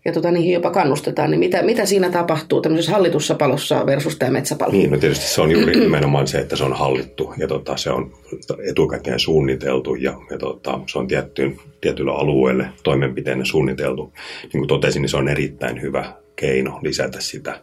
ja 0.06 0.14
tota, 0.14 0.32
niihin 0.32 0.54
jopa 0.54 0.72
kannustetaan, 0.72 1.32
niin 1.32 1.40
mitä, 1.40 1.64
mitä 1.64 1.86
siinä 1.86 2.10
tapahtuu 2.10 2.62
tämmöisessä 2.62 2.92
hallitussa 2.92 3.36
palossa 3.36 3.86
versus 3.86 4.16
tämä 4.16 4.32
metsäpalo? 4.32 4.72
Niin, 4.72 4.92
no 4.92 4.98
tietysti 4.98 5.26
se 5.26 5.42
on 5.42 5.52
juuri 5.52 5.80
nimenomaan 5.80 6.28
se, 6.28 6.38
että 6.38 6.56
se 6.56 6.64
on 6.64 6.74
hallittu 6.74 7.34
ja 7.38 7.48
tota, 7.48 7.78
se 7.78 7.90
on 7.90 8.14
etukäteen 8.70 9.20
suunniteltu 9.20 9.96
ja, 9.96 10.18
ja 10.30 10.38
tota, 10.38 10.80
se 10.88 11.00
on 11.00 11.08
tiettyyn, 11.08 11.58
tietyllä 11.82 12.14
alueelle 12.14 12.70
toimenpiteenne 12.84 13.46
suunniteltu. 13.46 14.14
Niin 14.44 14.52
kuin 14.52 14.68
totesin, 14.68 15.02
niin 15.02 15.10
se 15.10 15.18
on 15.18 15.28
erittäin 15.28 15.82
hyvä 15.82 16.14
keino 16.36 16.80
lisätä 16.82 17.22
sitä 17.22 17.62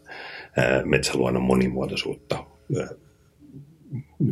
ää, 0.56 0.82
metsäluonnon 0.84 1.42
monimuotoisuutta 1.42 2.44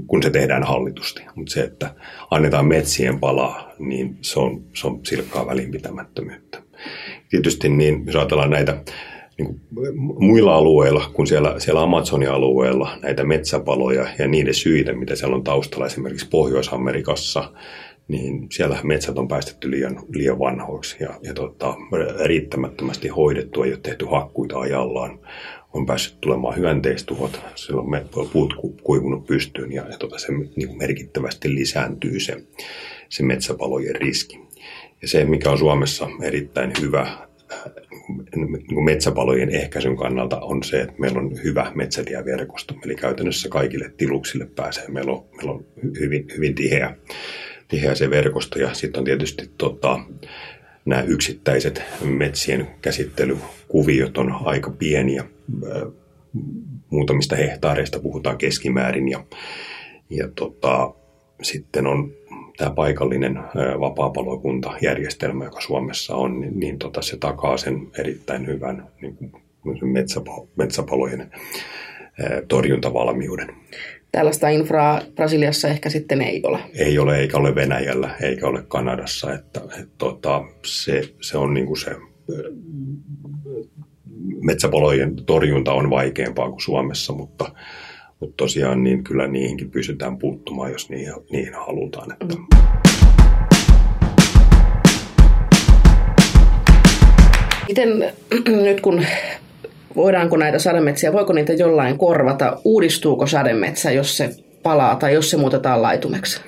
kun 0.07 0.23
se 0.23 0.31
tehdään 0.31 0.63
hallitusti. 0.63 1.23
Mutta 1.35 1.53
se, 1.53 1.61
että 1.61 1.95
annetaan 2.31 2.67
metsien 2.67 3.21
palaa, 3.21 3.73
niin 3.79 4.19
se 4.21 4.41
on, 4.41 4.65
se 4.75 4.87
on 4.87 5.01
silkkaa 5.07 5.47
välinpitämättömyyttä 5.47 6.46
tietysti 7.31 7.69
niin, 7.69 8.03
jos 8.07 8.17
ajatellaan 8.17 8.51
näitä 8.51 8.83
niin 9.39 9.61
kuin 9.75 9.99
muilla 10.19 10.55
alueilla 10.55 11.11
kuin 11.13 11.27
siellä, 11.27 11.55
siellä 11.59 11.83
Amazonin 11.83 12.31
alueella, 12.31 12.99
näitä 13.03 13.25
metsäpaloja 13.25 14.07
ja 14.19 14.29
niiden 14.29 14.55
syitä, 14.55 14.93
mitä 14.93 15.17
siellä 15.17 15.37
on 15.37 15.45
taustalla 15.45 15.87
esimerkiksi 15.87 16.29
Pohjois-Amerikassa, 16.29 17.53
niin 18.09 18.47
siellä 18.53 18.79
metsät 18.83 19.19
on 19.19 19.29
päästetty 19.29 19.71
liian, 19.71 20.03
liian 20.15 20.39
vanhoiksi 20.39 20.97
ja, 21.01 21.19
ja 21.23 21.35
tota, 21.35 21.75
riittämättömästi 22.25 23.09
hoidettu, 23.09 23.63
ei 23.63 23.71
ole 23.71 23.81
tehty 23.83 24.07
hakkuita 24.11 24.59
ajallaan, 24.59 25.19
on 25.73 25.87
päässyt 25.87 26.21
tulemaan 26.21 26.57
hyönteistuhot, 26.57 27.41
silloin 27.55 27.91
me, 27.91 28.05
puut 28.33 28.55
kuivunut 28.83 29.27
pystyyn 29.27 29.73
ja, 29.73 29.89
ja 29.89 29.99
tota, 29.99 30.19
se 30.19 30.33
niin 30.57 30.79
merkittävästi 30.79 31.55
lisääntyy 31.55 32.21
se, 32.21 32.37
se 33.09 33.23
metsäpalojen 33.23 33.97
riski. 33.97 34.46
Ja 35.03 35.09
se, 35.09 35.25
mikä 35.25 35.51
on 35.51 35.59
Suomessa 35.59 36.09
erittäin 36.23 36.73
hyvä 36.81 37.01
äh, 37.01 37.27
niin 38.37 38.85
metsäpalojen 38.85 39.51
ehkäisyn 39.51 39.97
kannalta 39.97 40.41
on 40.41 40.63
se, 40.63 40.81
että 40.81 40.95
meillä 40.99 41.21
on 41.21 41.31
hyvä 41.45 41.73
metsätieverkosto. 41.75 42.75
Eli 42.85 42.95
käytännössä 42.95 43.49
kaikille 43.49 43.93
tiluksille 43.97 44.47
pääsee. 44.57 44.89
Meillä 44.89 45.13
on, 45.13 45.25
meillä 45.37 45.53
on 45.53 45.65
hyvin, 46.01 46.27
hyvin 46.37 46.55
tiheä, 46.55 46.97
tiheä 47.69 47.95
se 47.95 48.11
verkosto 48.11 48.59
ja 48.59 48.75
sitten 48.75 49.01
on 49.01 49.05
tietysti 49.05 49.51
tota, 49.59 50.01
nämä 50.85 51.03
yksittäiset 51.03 51.83
metsien 52.05 52.69
käsittelykuviot 52.83 54.19
on 54.19 54.33
aika 54.45 54.71
pieniä. 54.71 55.25
Muutamista 56.91 57.37
hehtaareista 57.37 58.01
puhutaan 58.01 58.39
keskimäärin 58.39 59.09
ja, 59.09 59.25
ja 60.11 60.29
tota, 60.35 60.95
sitten 61.43 61.87
on 61.87 62.13
tämä 62.57 62.71
paikallinen 62.71 63.39
vapaapalokuntajärjestelmä, 63.81 65.45
joka 65.45 65.61
Suomessa 65.61 66.17
on, 66.17 66.41
niin, 66.41 66.61
niin 66.61 66.79
tota, 66.79 67.03
se 67.03 67.17
takaa 67.17 67.57
sen 67.57 67.89
erittäin 67.99 68.47
hyvän 68.47 68.87
niin 69.01 69.17
kuin 69.17 69.93
metsäpalo, 69.93 70.49
metsäpalojen 70.57 71.31
torjuntavalmiuden. 72.49 73.49
Tällaista 74.13 74.49
infraa 74.49 75.01
Brasiliassa 75.15 75.69
ehkä 75.69 75.91
sitten 75.91 76.23
ei 76.23 76.41
ole. 76.45 76.59
Ei 76.75 76.99
ole, 76.99 77.19
eikä 77.19 77.37
ole 77.37 77.55
Venäjällä, 77.55 78.11
eikä 78.21 78.47
ole 78.47 78.63
Kanadassa. 78.69 79.35
Että, 79.35 79.61
et, 79.81 79.89
tota, 79.99 80.45
se, 80.65 81.03
se 81.21 81.39
on 81.39 81.55
niin 81.55 81.67
kuin 81.67 81.81
se 81.81 81.97
metsäpalojen 84.43 85.17
torjunta 85.17 85.73
on 85.73 85.91
vaikeampaa 85.91 86.51
kuin 86.51 86.61
Suomessa, 86.61 87.13
mutta, 87.13 87.53
mutta 88.21 88.35
tosiaan 88.37 88.85
niin 88.85 89.05
kyllä 89.05 89.27
niihinkin 89.27 89.71
pystytään 89.71 90.19
puuttumaan, 90.19 90.73
jos 90.73 90.91
niihin, 90.91 91.15
niihin 91.31 91.55
halutaan. 91.55 92.13
Että. 92.13 92.37
Mm. 92.37 92.47
Miten 97.69 98.13
nyt 98.65 98.81
kun 98.81 99.05
voidaanko 99.97 100.37
näitä 100.37 100.59
sademetsiä, 100.59 101.13
voiko 101.13 101.33
niitä 101.33 101.53
jollain 101.53 101.99
korvata? 101.99 102.59
Uudistuuko 102.65 103.27
sademetsä, 103.27 103.91
jos 103.91 104.17
se 104.17 104.31
palaa 104.63 104.97
tai 104.97 105.15
jos 105.15 105.31
se 105.31 105.37
muutetaan 105.37 105.83
laitumeksi? 105.83 106.41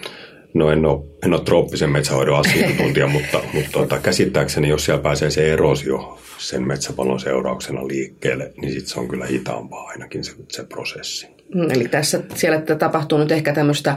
No 0.54 0.70
en 0.70 0.86
ole, 0.86 1.04
en 1.24 1.32
ole 1.32 1.40
trooppisen 1.44 1.90
metsähoidon 1.90 2.38
asiantuntija, 2.38 3.06
mutta, 3.16 3.40
mutta 3.54 3.70
tuota, 3.72 3.98
käsittääkseni 3.98 4.68
jos 4.68 4.84
siellä 4.84 5.02
pääsee 5.02 5.30
se 5.30 5.52
erosio 5.52 6.18
sen 6.38 6.66
metsäpalon 6.66 7.20
seurauksena 7.20 7.88
liikkeelle, 7.88 8.52
niin 8.60 8.72
sitten 8.72 8.88
se 8.88 9.00
on 9.00 9.08
kyllä 9.08 9.26
hitaampaa 9.26 9.86
ainakin 9.86 10.24
se, 10.24 10.32
se 10.48 10.64
prosessi. 10.64 11.37
Mm, 11.54 11.70
eli 11.70 11.88
tässä 11.88 12.20
siellä 12.34 12.60
tapahtuu 12.60 13.18
nyt 13.18 13.32
ehkä 13.32 13.52
tämmöistä 13.52 13.96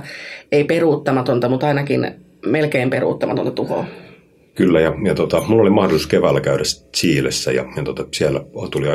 ei 0.51 0.63
peruuttamatonta, 0.63 1.49
mutta 1.49 1.67
ainakin 1.67 2.11
melkein 2.45 2.89
peruuttamatonta 2.89 3.51
tuhoa. 3.51 3.85
Kyllä, 4.61 4.79
ja, 4.79 4.93
ja 5.05 5.15
tota, 5.15 5.43
mulla 5.47 5.61
oli 5.61 5.69
mahdollisuus 5.69 6.07
keväällä 6.07 6.41
käydä 6.41 6.63
Chiilessä, 6.97 7.51
ja, 7.51 7.65
ja 7.75 7.83
tota, 7.83 8.07
siellä 8.13 8.41
tuli 8.71 8.87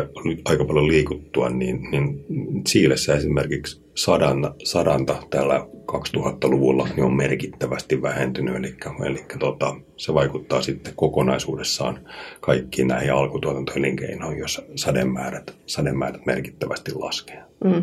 aika 0.45 0.65
paljon 0.65 0.89
liikuttua, 0.89 1.49
niin, 1.49 1.91
niin 1.91 2.25
Chiilessä 2.69 3.15
esimerkiksi 3.15 3.83
sadan, 3.95 4.55
sadanta 4.65 5.23
täällä 5.31 5.67
2000-luvulla 5.93 6.89
niin 6.97 7.05
on 7.05 7.17
merkittävästi 7.17 8.03
vähentynyt, 8.03 8.57
eli, 8.57 8.75
eli 9.07 9.25
tota, 9.39 9.75
se 9.97 10.15
vaikuttaa 10.15 10.63
sitten 10.63 10.93
kokonaisuudessaan 10.97 12.09
kaikkiin 12.41 12.89
näihin 12.89 13.13
alkutuotantoelinkeinoihin, 13.13 14.39
jos 14.39 14.63
sademäärät, 14.75 15.55
sademäärät 15.67 16.27
merkittävästi 16.27 16.93
laskee. 16.95 17.43
Mm. 17.65 17.83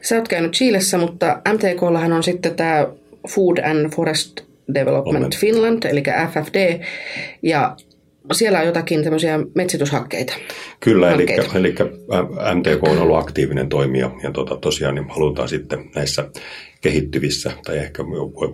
Sä 0.00 0.16
oot 0.16 0.28
käynyt 0.28 0.52
Chiilessä, 0.52 0.98
mutta 0.98 1.42
MTKllahan 1.52 2.12
on 2.12 2.22
sitten 2.22 2.54
tämä 2.54 2.86
Food 3.28 3.58
and 3.58 3.90
Forest 3.96 4.53
Development 4.74 5.36
Finland, 5.36 5.82
eli 5.84 6.02
FFD, 6.32 6.80
ja 7.42 7.76
siellä 8.32 8.58
on 8.58 8.66
jotakin 8.66 9.04
tämmöisiä 9.04 9.40
metsityshakkeita. 9.54 10.34
Kyllä, 10.80 11.10
eli, 11.10 11.26
eli 11.54 11.74
MTK 12.54 12.88
on 12.88 12.98
ollut 12.98 13.18
aktiivinen 13.18 13.68
toimija 13.68 14.10
ja 14.22 14.30
tuota, 14.30 14.56
tosiaan 14.56 14.94
niin 14.94 15.10
halutaan 15.10 15.48
sitten 15.48 15.90
näissä 15.94 16.30
kehittyvissä, 16.80 17.52
tai 17.64 17.78
ehkä 17.78 18.04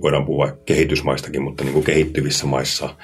voidaan 0.02 0.26
puhua 0.26 0.56
kehitysmaistakin, 0.66 1.42
mutta 1.42 1.64
niin 1.64 1.74
kuin 1.74 1.84
kehittyvissä 1.84 2.46
maissa 2.46 2.96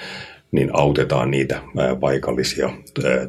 niin 0.52 0.70
autetaan 0.72 1.30
niitä 1.30 1.60
paikallisia 2.00 2.70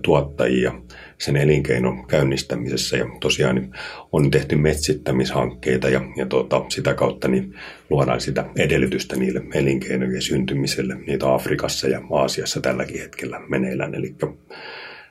tuottajia 0.02 0.82
sen 1.18 1.38
elinkeinon 1.38 2.08
käynnistämisessä. 2.08 2.98
Ja 2.98 3.06
tosiaan 3.20 3.76
on 4.12 4.32
tehty 4.32 4.56
metsittämishankkeita 4.56 5.90
ja, 5.90 6.02
ja 6.16 6.26
tuota, 6.26 6.66
sitä 6.70 6.94
kautta 6.94 7.28
niin 7.28 7.56
luodaan 7.90 8.22
sitä 8.22 8.46
edellytystä 8.56 9.16
niille 9.16 9.42
elinkeinojen 9.54 10.22
syntymiselle. 10.22 10.96
Niitä 11.08 11.34
Afrikassa 11.34 11.88
ja 11.88 12.02
Aasiassa 12.12 12.62
tälläkin 12.62 13.02
hetkellä 13.02 13.42
meneillään. 13.50 13.96
Eli 13.96 14.16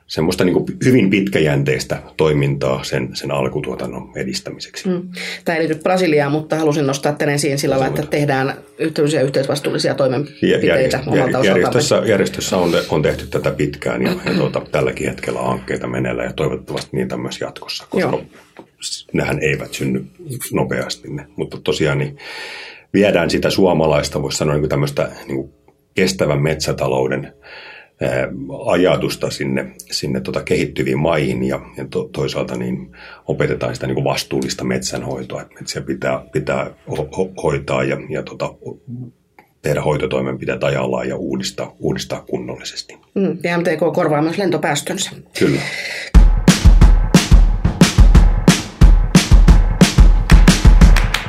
semmoista 0.07 0.43
niin 0.43 0.65
hyvin 0.85 1.09
pitkäjänteistä 1.09 2.01
toimintaa 2.17 2.83
sen, 2.83 3.09
sen 3.13 3.31
alkutuotannon 3.31 4.11
edistämiseksi. 4.15 4.89
Mm. 4.89 5.09
Tämä 5.45 5.55
ei 5.55 5.67
liity 5.67 5.83
Brasiliaan, 5.83 6.31
mutta 6.31 6.55
halusin 6.55 6.87
nostaa 6.87 7.13
tänne 7.13 7.33
esiin 7.33 7.59
sillä 7.59 7.79
lailla, 7.79 7.99
että 7.99 8.09
tehdään 8.09 8.57
yhteydellisiä 8.77 9.21
yhteisvastuullisia 9.21 9.95
toimenpiteitä 9.95 10.99
omalta 11.07 11.45
järjestössä, 11.45 12.01
järjestössä 12.05 12.57
on, 12.57 12.71
on 12.89 13.01
tehty 13.01 13.27
tätä 13.27 13.51
pitkään 13.51 14.01
ja, 14.01 14.11
ja 14.25 14.33
tuota, 14.33 14.61
tälläkin 14.71 15.09
hetkellä 15.09 15.41
hankkeita 15.41 15.87
meneillä 15.87 16.23
ja 16.23 16.33
toivottavasti 16.33 16.97
niitä 16.97 17.17
myös 17.17 17.41
jatkossa, 17.41 17.87
koska 17.89 18.09
Joo. 18.09 18.23
nehän 19.13 19.39
eivät 19.41 19.73
synny 19.73 20.05
nopeasti. 20.53 21.09
Ne. 21.09 21.27
Mutta 21.35 21.57
tosiaan 21.63 21.97
niin 21.97 22.17
viedään 22.93 23.29
sitä 23.29 23.49
suomalaista, 23.49 24.21
voisi 24.21 24.37
sanoa 24.37 24.57
niin 24.57 24.69
tämmöistä 24.69 25.11
niin 25.27 25.49
kestävän 25.95 26.41
metsätalouden 26.41 27.33
ajatusta 28.65 29.29
sinne, 29.29 29.71
sinne 29.77 30.21
tota 30.21 30.43
kehittyviin 30.43 30.99
maihin 30.99 31.43
ja, 31.43 31.61
ja 31.77 31.85
to, 31.89 32.09
toisaalta 32.11 32.55
niin 32.55 32.91
opetetaan 33.27 33.75
sitä 33.75 33.87
niin 33.87 34.03
vastuullista 34.03 34.63
metsänhoitoa, 34.63 35.41
että 35.41 35.55
metsiä 35.55 35.81
pitää, 35.81 36.25
pitää 36.31 36.71
ho, 36.89 37.29
hoitaa 37.43 37.83
ja, 37.83 37.97
ja 38.09 38.23
tota, 38.23 38.53
tehdä 39.61 39.81
hoitotoimenpiteet 39.81 40.63
ajallaan 40.63 41.09
ja 41.09 41.15
uudistaa, 41.15 41.75
uudistaa 41.79 42.21
kunnollisesti. 42.21 42.97
Mm, 43.15 43.37
ja 43.43 43.57
MTK 43.57 43.93
korvaa 43.93 44.21
myös 44.21 44.37
lentopäästönsä. 44.37 45.11
Kyllä. 45.39 45.61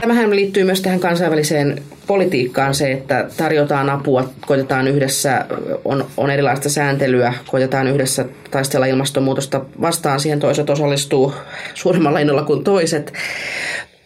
Tämähän 0.09 0.37
liittyy 0.37 0.65
myös 0.65 0.81
tähän 0.81 1.01
kansainväliseen 1.01 1.83
politiikkaan 2.07 2.75
se, 2.75 2.93
että 2.93 3.29
tarjotaan 3.37 3.91
apua, 3.91 4.29
koitetaan 4.47 4.89
yhdessä, 4.89 5.47
on, 5.85 6.07
on 6.17 6.31
erilaista 6.31 6.69
sääntelyä, 6.69 7.35
koitetaan 7.51 7.89
yhdessä 7.89 8.25
taistella 8.51 8.87
ilmastonmuutosta 8.87 9.65
vastaan, 9.81 10.21
siihen 10.21 10.41
toiset 10.41 10.71
osallistuu 10.71 11.33
suuremmalla 11.75 12.19
innolla 12.19 12.43
kuin 12.43 12.65
toiset. 12.65 13.13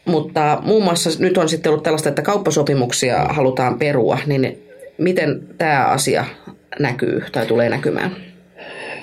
Mutta 0.05 0.59
muun 0.63 0.85
muassa 0.85 1.11
nyt 1.19 1.39
on 1.39 1.49
sitten 1.49 1.71
ollut 1.71 1.83
tällaista, 1.83 2.09
että 2.09 2.23
kauppasopimuksia 2.23 3.25
halutaan 3.29 3.79
perua, 3.79 4.19
niin 4.27 4.59
miten 4.99 5.43
tämä 5.59 5.85
asia 5.85 6.25
näkyy 6.79 7.23
tai 7.33 7.47
tulee 7.47 7.69
näkymään? 7.69 8.17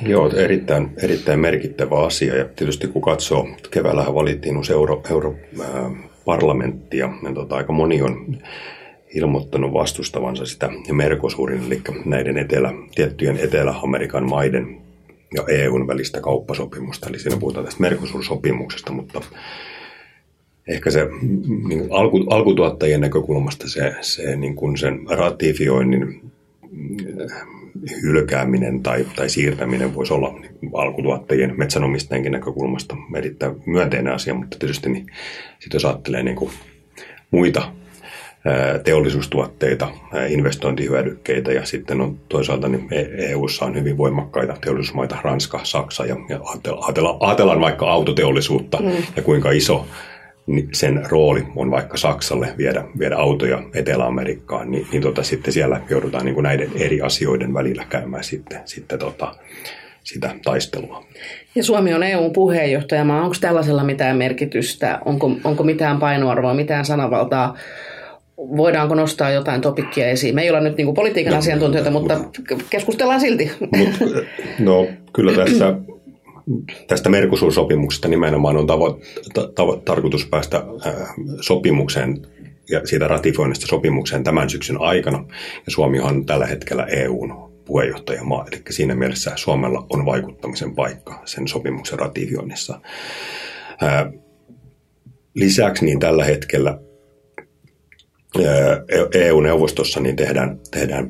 Joo, 0.02 0.32
erittäin, 0.36 0.92
erittäin 1.04 1.40
merkittävä 1.40 2.06
asia 2.06 2.36
ja 2.36 2.46
tietysti 2.56 2.88
kun 2.88 3.02
katsoo, 3.02 3.48
keväällähän 3.72 4.16
valittiin 4.16 4.58
uusi 4.58 4.74
euro, 4.74 5.02
euro 5.12 5.36
parlamenttia. 6.26 7.10
Ja 7.24 7.34
tota, 7.34 7.56
aika 7.56 7.74
moni 7.74 8.02
on 8.02 8.38
ilmoittanut 9.16 9.74
vastustavansa 9.74 10.46
sitä 10.46 10.70
Mercosurin, 10.92 11.64
eli 11.66 11.82
näiden 12.06 12.38
etelä, 12.38 12.74
tiettyjen 12.96 13.38
Etelä-Amerikan 13.38 14.30
maiden 14.30 14.82
ja 15.36 15.44
EUn 15.48 15.88
välistä 15.88 16.22
kauppasopimusta. 16.22 17.10
Eli 17.10 17.20
siinä 17.20 17.38
puhutaan 17.38 17.66
tästä 17.66 17.84
Mercosur-sopimuksesta, 17.84 18.92
mutta 18.92 19.22
ehkä 20.68 20.92
se 20.92 21.08
niin 21.68 21.88
alku, 21.90 22.26
alkutuottajien 22.30 23.02
näkökulmasta 23.02 23.70
se, 23.70 23.96
se 24.02 24.36
niin 24.36 24.56
kuin 24.56 24.78
sen 24.78 25.00
ratifioinnin 25.10 26.32
hylkääminen 28.04 28.84
tai, 28.84 29.06
tai 29.16 29.30
siirtäminen 29.30 29.96
voisi 29.96 30.14
olla 30.14 30.40
niin 30.40 30.72
alkutuottajien, 30.74 31.54
metsänomistajienkin 31.58 32.32
näkökulmasta 32.32 32.96
erittäin 33.16 33.56
myönteinen 33.66 34.14
asia, 34.14 34.34
mutta 34.34 34.60
tietysti 34.60 34.90
niin, 34.90 35.08
sit 35.60 35.74
jos 35.74 35.86
ajattelee 35.86 36.24
niin 36.24 36.36
kuin 36.36 36.52
muita 37.32 37.72
teollisuustuotteita, 38.84 39.88
investointihyödykkeitä 40.30 41.52
ja 41.52 41.66
sitten 41.66 42.02
on 42.02 42.20
toisaalta 42.30 42.68
niin 42.68 42.88
EU:ssa 43.18 43.66
on 43.66 43.76
hyvin 43.76 43.98
voimakkaita 43.98 44.58
teollisuusmaita, 44.62 45.18
Ranska, 45.24 45.60
Saksa 45.64 46.06
ja, 46.06 46.16
ja 46.30 46.40
ajatellaan, 46.44 47.18
ajatellaan 47.20 47.62
vaikka 47.62 47.92
autoteollisuutta 47.92 48.78
mm. 48.82 48.92
ja 49.16 49.22
kuinka 49.22 49.52
iso 49.52 49.88
niin 50.50 50.70
sen 50.74 51.06
rooli 51.10 51.44
on 51.56 51.72
vaikka 51.72 51.98
Saksalle 51.98 52.54
viedä, 52.58 52.84
viedä 53.00 53.16
autoja 53.16 53.64
Etelä-Amerikkaan, 53.74 54.72
niin, 54.72 54.88
niin 54.92 55.02
tota, 55.02 55.24
sitten 55.24 55.54
siellä 55.54 55.82
joudutaan 55.90 56.26
niin 56.26 56.34
kuin 56.34 56.44
näiden 56.44 56.72
eri 56.76 57.02
asioiden 57.02 57.54
välillä 57.54 57.86
käymään 57.90 58.24
sitten, 58.24 58.60
sitten 58.66 59.00
tota, 59.00 59.36
sitä 60.04 60.36
taistelua. 60.44 61.06
Ja 61.56 61.64
Suomi 61.64 61.94
on 61.94 62.04
EU-puheenjohtajamaa. 62.04 63.24
Onko 63.24 63.36
tällaisella 63.42 63.84
mitään 63.84 64.18
merkitystä? 64.18 65.00
Onko, 65.06 65.32
onko 65.44 65.64
mitään 65.64 66.00
painoarvoa, 66.00 66.54
mitään 66.54 66.86
sanavaltaa? 66.86 67.58
Voidaanko 68.38 68.96
nostaa 68.96 69.32
jotain 69.32 69.62
topikkia 69.62 70.08
esiin? 70.08 70.36
Me 70.36 70.42
ei 70.42 70.50
olla 70.50 70.60
nyt 70.60 70.78
niin 70.78 70.86
kuin 70.86 70.96
politiikan 70.96 71.34
no, 71.34 71.40
asiantuntijoita, 71.40 71.92
mutta 71.92 72.20
keskustellaan 72.70 73.20
silti. 73.20 73.52
Mut, 73.60 73.90
no 74.60 74.88
kyllä 75.14 75.34
tässä 75.34 75.74
tästä 76.88 77.10
Mercosur-sopimuksesta 77.10 78.08
nimenomaan 78.08 78.58
on 78.58 78.68
tavo- 78.70 79.00
tavo- 79.38 79.82
tarkoitus 79.86 80.26
päästä 80.26 80.58
äh, 80.58 80.94
sopimukseen 81.42 82.22
ja 82.70 82.88
siitä 82.88 83.08
ratifioinnista 83.08 83.68
sopimukseen 83.68 84.24
tämän 84.24 84.50
syksyn 84.50 84.82
aikana. 84.82 85.26
Ja 85.66 85.72
Suomi 85.72 86.00
on 86.00 86.26
tällä 86.26 86.46
hetkellä 86.46 86.84
EUn 86.84 87.50
puheenjohtajamaa. 87.66 88.46
Eli 88.52 88.62
siinä 88.70 88.96
mielessä 88.96 89.32
Suomella 89.36 89.86
on 89.90 90.06
vaikuttamisen 90.06 90.76
paikka 90.76 91.22
sen 91.26 91.48
sopimuksen 91.48 92.00
ratifioinnissa. 92.00 92.82
Lisäksi 95.34 95.86
niin 95.86 96.00
tällä 96.00 96.26
hetkellä 96.26 96.80
EU-neuvostossa 99.14 100.00
niin 100.00 100.16
tehdään, 100.16 100.60
tehdään 100.72 101.08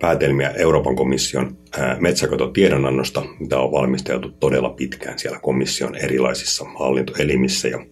päätelmiä 0.00 0.50
Euroopan 0.50 0.96
komission 0.96 1.56
metsäkatotiedonannosta, 2.00 3.22
mitä 3.40 3.58
on 3.58 3.72
valmisteltu 3.72 4.30
todella 4.30 4.68
pitkään 4.68 5.18
siellä 5.18 5.38
komission 5.38 5.96
erilaisissa 5.96 6.64
hallintoelimissä. 6.78 7.68
Ja 7.68 7.86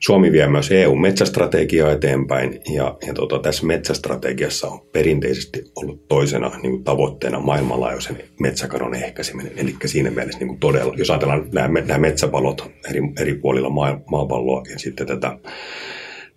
Suomi 0.00 0.32
vie 0.32 0.46
myös 0.46 0.70
EU-metsästrategiaa 0.70 1.92
eteenpäin 1.92 2.60
ja, 2.74 2.96
ja 3.06 3.14
tota, 3.14 3.38
tässä 3.38 3.66
metsästrategiassa 3.66 4.68
on 4.68 4.80
perinteisesti 4.92 5.62
ollut 5.76 6.08
toisena 6.08 6.50
niin 6.62 6.72
kuin 6.72 6.84
tavoitteena 6.84 7.40
maailmanlaajuisen 7.40 8.18
metsäkadon 8.40 8.94
ehkäiseminen. 8.94 9.52
Eli 9.56 9.74
siinä 9.84 10.10
mielessä 10.10 10.38
niin 10.38 10.48
kuin 10.48 10.60
todella, 10.60 10.94
jos 10.96 11.10
ajatellaan 11.10 11.48
nämä, 11.52 11.80
nämä 11.80 11.98
metsäpalot 11.98 12.70
eri, 12.90 13.00
eri 13.20 13.34
puolilla 13.34 13.70
maa, 13.70 14.00
maapalloa 14.10 14.62
ja 14.72 14.78
sitten 14.78 15.06
tätä 15.06 15.38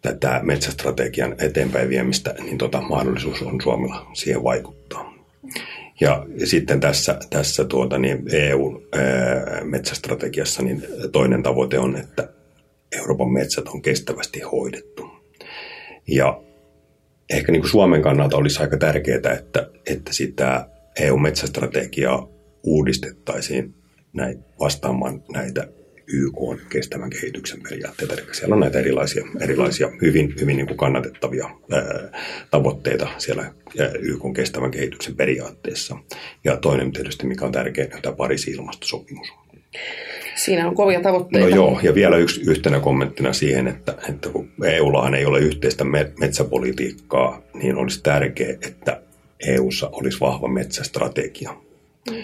tätä 0.01 0.39
metsästrategian 0.43 1.35
eteenpäin 1.39 1.89
viemistä, 1.89 2.35
niin 2.43 2.57
tota, 2.57 2.81
mahdollisuus 2.81 3.41
on 3.41 3.62
Suomella 3.63 4.12
siihen 4.13 4.43
vaikuttaa. 4.43 5.13
Ja, 6.01 6.25
sitten 6.43 6.79
tässä, 6.79 7.19
tässä 7.29 7.65
tuota, 7.65 7.97
niin 7.97 8.23
EU-metsästrategiassa 8.31 10.63
niin 10.63 10.83
toinen 11.12 11.43
tavoite 11.43 11.79
on, 11.79 11.95
että 11.95 12.29
Euroopan 12.91 13.29
metsät 13.29 13.67
on 13.67 13.81
kestävästi 13.81 14.39
hoidettu. 14.39 15.09
Ja 16.07 16.41
ehkä 17.29 17.51
niin 17.51 17.62
kuin 17.62 17.71
Suomen 17.71 18.01
kannalta 18.01 18.38
olisi 18.38 18.62
aika 18.62 18.77
tärkeää, 18.77 19.33
että, 19.39 19.69
että 19.85 20.13
sitä 20.13 20.69
EU-metsästrategiaa 20.99 22.27
uudistettaisiin 22.63 23.73
näin, 24.13 24.43
vastaamaan 24.59 25.23
näitä 25.33 25.67
YK 26.13 26.37
on 26.37 26.59
kestävän 26.69 27.09
kehityksen 27.09 27.59
periaatteita. 27.69 28.13
Eli 28.13 28.21
siellä 28.31 28.53
on 28.53 28.59
näitä 28.59 28.79
erilaisia, 28.79 29.25
erilaisia 29.41 29.89
hyvin, 30.01 30.33
hyvin 30.41 30.57
niin 30.57 30.67
kuin 30.67 30.77
kannatettavia 30.77 31.49
ää, 31.71 32.19
tavoitteita 32.51 33.07
siellä 33.17 33.53
YK 33.99 34.25
on 34.25 34.33
kestävän 34.33 34.71
kehityksen 34.71 35.15
periaatteessa. 35.15 35.97
Ja 36.43 36.57
toinen 36.57 36.91
tietysti, 36.91 37.27
mikä 37.27 37.45
on 37.45 37.51
tärkeää, 37.51 37.87
on 37.95 38.01
tämä 38.01 38.15
Pariisin 38.15 38.53
ilmastosopimus. 38.53 39.27
Siinä 40.35 40.67
on 40.67 40.75
kovia 40.75 41.01
tavoitteita. 41.01 41.49
No 41.49 41.55
joo, 41.55 41.79
ja 41.83 41.95
vielä 41.95 42.17
yksi 42.17 42.41
yhtenä 42.41 42.79
kommenttina 42.79 43.33
siihen, 43.33 43.67
että, 43.67 43.95
että 44.09 44.29
kun 44.29 44.49
EUllahan 44.65 45.15
ei 45.15 45.25
ole 45.25 45.39
yhteistä 45.39 45.83
metsäpolitiikkaa, 46.19 47.41
niin 47.53 47.75
olisi 47.75 48.03
tärkeää, 48.03 48.51
että 48.51 49.01
EUssa 49.47 49.89
olisi 49.91 50.19
vahva 50.19 50.47
metsästrategia, 50.47 51.55
mm. 52.11 52.15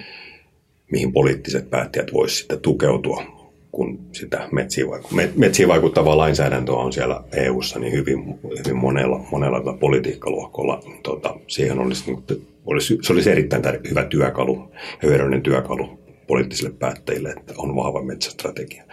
mihin 0.92 1.14
poliittiset 1.14 1.70
päättäjät 1.70 2.14
voisivat 2.14 2.38
sitten 2.38 2.60
tukeutua 2.60 3.35
kun 3.76 4.00
sitä 4.12 4.48
metsiin, 4.52 4.88
vaiku- 4.88 5.32
metsiin 5.36 5.68
vaikuttavaa 5.68 6.18
lainsäädäntöä 6.18 6.76
on 6.76 6.94
siellä 6.94 7.24
EU-ssa 7.34 7.80
niin 7.80 7.94
hyvin, 7.94 8.40
hyvin 8.44 8.78
monella, 8.78 9.26
monella 9.32 9.74
politiikkaluokkolla, 9.74 10.82
niin 10.86 11.04
tota, 11.04 11.36
siihen 11.48 11.80
olisi, 11.80 12.12
niin, 12.12 12.48
olisi, 12.66 12.98
se 13.02 13.14
olisi 13.14 13.32
erittäin 13.32 13.64
hyvä 13.90 14.06
työkalu 14.06 14.72
ja 15.02 15.10
hyödyllinen 15.10 15.42
työkalu 15.42 16.00
poliittisille 16.28 16.76
päättäjille, 16.80 17.30
että 17.30 17.54
on 17.58 17.76
vahva 17.76 18.02
metsästrategia. 18.02 18.84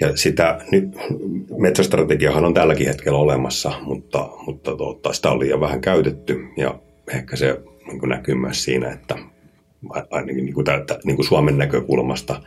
Ja 0.00 0.16
sitä, 0.16 0.58
nyt, 0.72 0.84
metsästrategiahan 1.58 2.44
on 2.44 2.54
tälläkin 2.54 2.86
hetkellä 2.86 3.18
olemassa, 3.18 3.72
mutta, 3.82 4.28
mutta 4.46 4.76
tota, 4.76 5.12
sitä 5.12 5.30
on 5.30 5.40
liian 5.40 5.60
vähän 5.60 5.80
käytetty 5.80 6.48
ja 6.56 6.78
ehkä 7.14 7.36
se 7.36 7.60
niin 7.86 8.08
näkyy 8.08 8.34
myös 8.34 8.64
siinä, 8.64 8.92
että 8.92 9.16
ainakin 10.10 10.44
niin 10.44 10.54
kuin, 10.54 10.66
niin 11.04 11.16
kuin 11.16 11.26
Suomen 11.26 11.58
näkökulmasta 11.58 12.42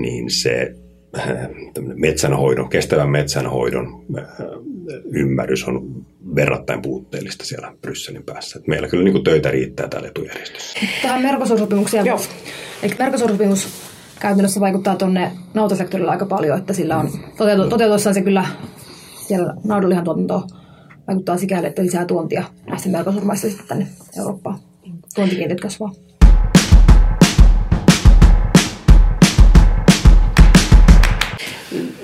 niin 0.00 0.30
se 0.30 0.74
äh, 1.18 1.28
metsänhoidon, 1.94 2.68
kestävän 2.68 3.10
metsänhoidon 3.10 4.04
äh, 4.18 4.24
ymmärrys 5.12 5.64
on 5.64 6.06
verrattain 6.34 6.82
puutteellista 6.82 7.44
siellä 7.44 7.72
Brysselin 7.80 8.22
päässä. 8.22 8.58
Et 8.58 8.66
meillä 8.66 8.88
kyllä 8.88 9.04
niin 9.04 9.12
kuin 9.12 9.24
töitä 9.24 9.50
riittää 9.50 9.88
täällä 9.88 10.08
etujärjestössä. 10.08 10.78
Tähän 11.02 11.22
Mercosur-sopimukseen. 11.22 12.06
Joo. 12.06 12.20
Eli 12.82 12.94
Mercosur-sopimus 12.98 13.68
käytännössä 14.20 14.60
vaikuttaa 14.60 14.96
tuonne 14.96 15.32
nautasektorille 15.54 16.10
aika 16.10 16.26
paljon, 16.26 16.58
että 16.58 16.72
sillä 16.72 16.96
on 16.96 17.10
toteutu, 17.38 17.68
toteutuessaan 17.68 18.14
se 18.14 18.22
kyllä 18.22 18.44
siellä 19.26 19.54
naudanlihan 19.64 20.04
tuotanto 20.04 20.46
vaikuttaa 21.08 21.38
sikäli, 21.38 21.66
että 21.66 21.82
lisää 21.82 22.04
tuontia 22.04 22.44
näistä 22.66 22.88
Mercosur-maista 22.88 23.48
sitten 23.48 23.66
tänne 23.66 23.86
Eurooppaan. 24.18 24.58
Tuontikiintiöt 25.14 25.60
kasvaa. 25.60 25.92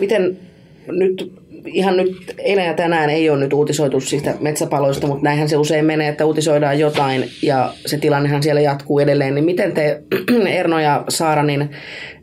Miten 0.00 0.38
nyt 0.86 1.32
ihan 1.66 1.96
nyt 1.96 2.34
eilen 2.38 2.66
ja 2.66 2.74
tänään 2.74 3.10
ei 3.10 3.30
ole 3.30 3.38
nyt 3.38 3.52
uutisoitu 3.52 4.00
siitä 4.00 4.34
metsäpaloista, 4.40 5.06
mutta 5.06 5.24
näinhän 5.24 5.48
se 5.48 5.56
usein 5.56 5.84
menee, 5.84 6.08
että 6.08 6.24
uutisoidaan 6.24 6.78
jotain 6.78 7.24
ja 7.42 7.72
se 7.86 7.98
tilannehan 7.98 8.42
siellä 8.42 8.60
jatkuu 8.60 8.98
edelleen. 8.98 9.34
Niin 9.34 9.44
miten 9.44 9.72
te, 9.72 10.02
Erno 10.60 10.80
ja 10.80 11.04
Saara, 11.08 11.42
niin 11.42 11.70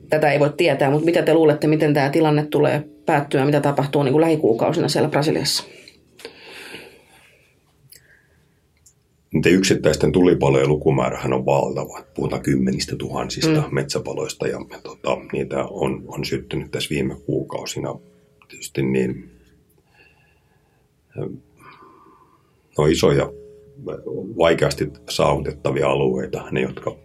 tätä 0.09 0.31
ei 0.31 0.39
voi 0.39 0.53
tietää, 0.57 0.89
mutta 0.89 1.05
mitä 1.05 1.21
te 1.21 1.33
luulette, 1.33 1.67
miten 1.67 1.93
tämä 1.93 2.09
tilanne 2.09 2.45
tulee 2.45 2.83
päättyä, 3.05 3.45
mitä 3.45 3.61
tapahtuu 3.61 4.03
niin 4.03 4.11
kuin 4.11 4.21
lähikuukausina 4.21 4.87
siellä 4.87 5.09
Brasiliassa? 5.09 5.63
Niiden 9.35 9.53
yksittäisten 9.53 10.11
tulipalojen 10.11 10.69
lukumäärähän 10.69 11.33
on 11.33 11.45
valtava. 11.45 12.03
Puhutaan 12.13 12.41
kymmenistä 12.41 12.95
tuhansista 12.95 13.61
mm. 13.61 13.75
metsäpaloista 13.75 14.47
ja, 14.47 14.59
tota, 14.83 15.17
niitä 15.33 15.63
on, 15.63 16.03
on 16.07 16.25
syttynyt 16.25 16.71
tässä 16.71 16.89
viime 16.89 17.15
kuukausina. 17.25 17.95
Tietysti 18.47 18.81
niin, 18.81 19.31
no 22.77 22.85
isoja, 22.85 23.31
vaikeasti 24.37 24.91
saavutettavia 25.09 25.87
alueita, 25.87 26.51
ne 26.51 26.61
jotka 26.61 26.95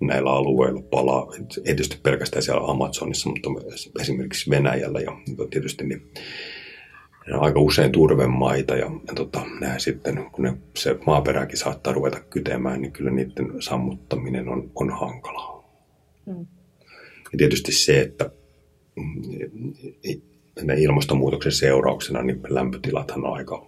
näillä 0.00 0.30
alueilla 0.30 0.82
palaa, 0.82 1.32
ei 1.38 1.64
tietysti 1.64 1.98
pelkästään 2.02 2.42
siellä 2.42 2.66
Amazonissa, 2.66 3.28
mutta 3.28 3.50
esimerkiksi 4.00 4.50
Venäjällä 4.50 5.00
ja 5.00 5.12
tietysti 5.50 5.84
niin 5.84 6.02
ne 7.28 7.36
on 7.36 7.42
aika 7.42 7.60
usein 7.60 7.92
turvemaita 7.92 8.76
ja, 8.76 8.90
ja 9.06 9.14
tota, 9.14 9.42
nämä 9.60 9.78
sitten, 9.78 10.26
kun 10.32 10.44
ne, 10.44 10.54
se 10.76 10.98
maaperäkin 11.06 11.58
saattaa 11.58 11.92
ruveta 11.92 12.20
kytemään, 12.20 12.80
niin 12.82 12.92
kyllä 12.92 13.10
niiden 13.10 13.62
sammuttaminen 13.62 14.48
on, 14.48 14.70
on 14.74 14.90
hankalaa. 14.90 15.64
Mm. 16.26 16.46
Ja 17.32 17.38
tietysti 17.38 17.72
se, 17.72 18.00
että 18.00 18.30
ne 20.62 20.74
ilmastonmuutoksen 20.74 21.52
seurauksena 21.52 22.22
niin 22.22 22.40
lämpötilathan 22.48 23.24
on 23.24 23.34
aika, 23.34 23.66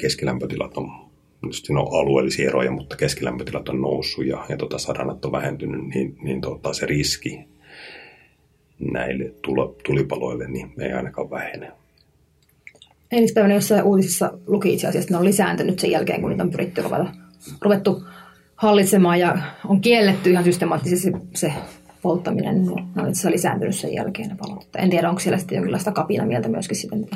keskilämpötilat 0.00 0.76
on, 0.76 0.90
tietysti 1.40 1.72
on 1.72 1.78
alueellisia 1.78 2.48
eroja, 2.48 2.70
mutta 2.70 2.96
keskilämpötilat 2.96 3.68
on 3.68 3.80
noussut 3.80 4.26
ja, 4.26 4.46
ja 4.48 4.56
tota, 4.56 4.78
sadanat 4.78 5.24
on 5.24 5.32
vähentynyt, 5.32 5.86
niin, 5.94 6.16
niin 6.22 6.40
tota, 6.40 6.72
se 6.72 6.86
riski 6.86 7.44
näille 8.78 9.34
tulipaloille 9.86 10.48
niin 10.48 10.72
ei 10.80 10.92
ainakaan 10.92 11.30
vähene 11.30 11.72
eilispäivänä 13.12 13.54
jossain 13.54 13.82
uutisissa 13.82 14.32
luki 14.46 14.72
itse 14.72 14.86
asiassa, 14.86 15.06
että 15.06 15.14
ne 15.14 15.18
on 15.18 15.24
lisääntynyt 15.24 15.78
sen 15.78 15.90
jälkeen, 15.90 16.20
kun 16.20 16.30
niitä 16.30 16.42
on 16.42 16.50
pyritty 16.50 16.82
ruveta, 16.82 17.06
ruvettu 17.62 18.04
hallitsemaan 18.56 19.20
ja 19.20 19.38
on 19.68 19.80
kielletty 19.80 20.30
ihan 20.30 20.44
systemaattisesti 20.44 21.12
se, 21.34 21.52
polttaminen. 22.02 22.66
Ne 22.66 23.02
on 23.02 23.08
itse 23.08 23.30
lisääntynyt 23.30 23.76
sen 23.76 23.94
jälkeen 23.94 24.28
ne 24.28 24.36
palot. 24.36 24.68
En 24.76 24.90
tiedä, 24.90 25.08
onko 25.08 25.20
siellä 25.20 25.38
sitten 25.38 25.56
jonkinlaista 25.56 25.92
kapina 25.92 26.26
mieltä 26.26 26.48
myöskin 26.48 26.76
sitten. 26.76 27.06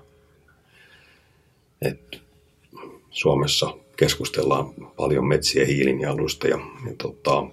Et 1.82 2.22
Suomessa 3.10 3.74
keskustellaan 3.98 4.74
paljon 4.96 5.28
metsien 5.28 5.68
hiilinieluista 5.68 6.48
ja, 6.48 6.60
ja 6.86 6.94
tota, 6.98 7.48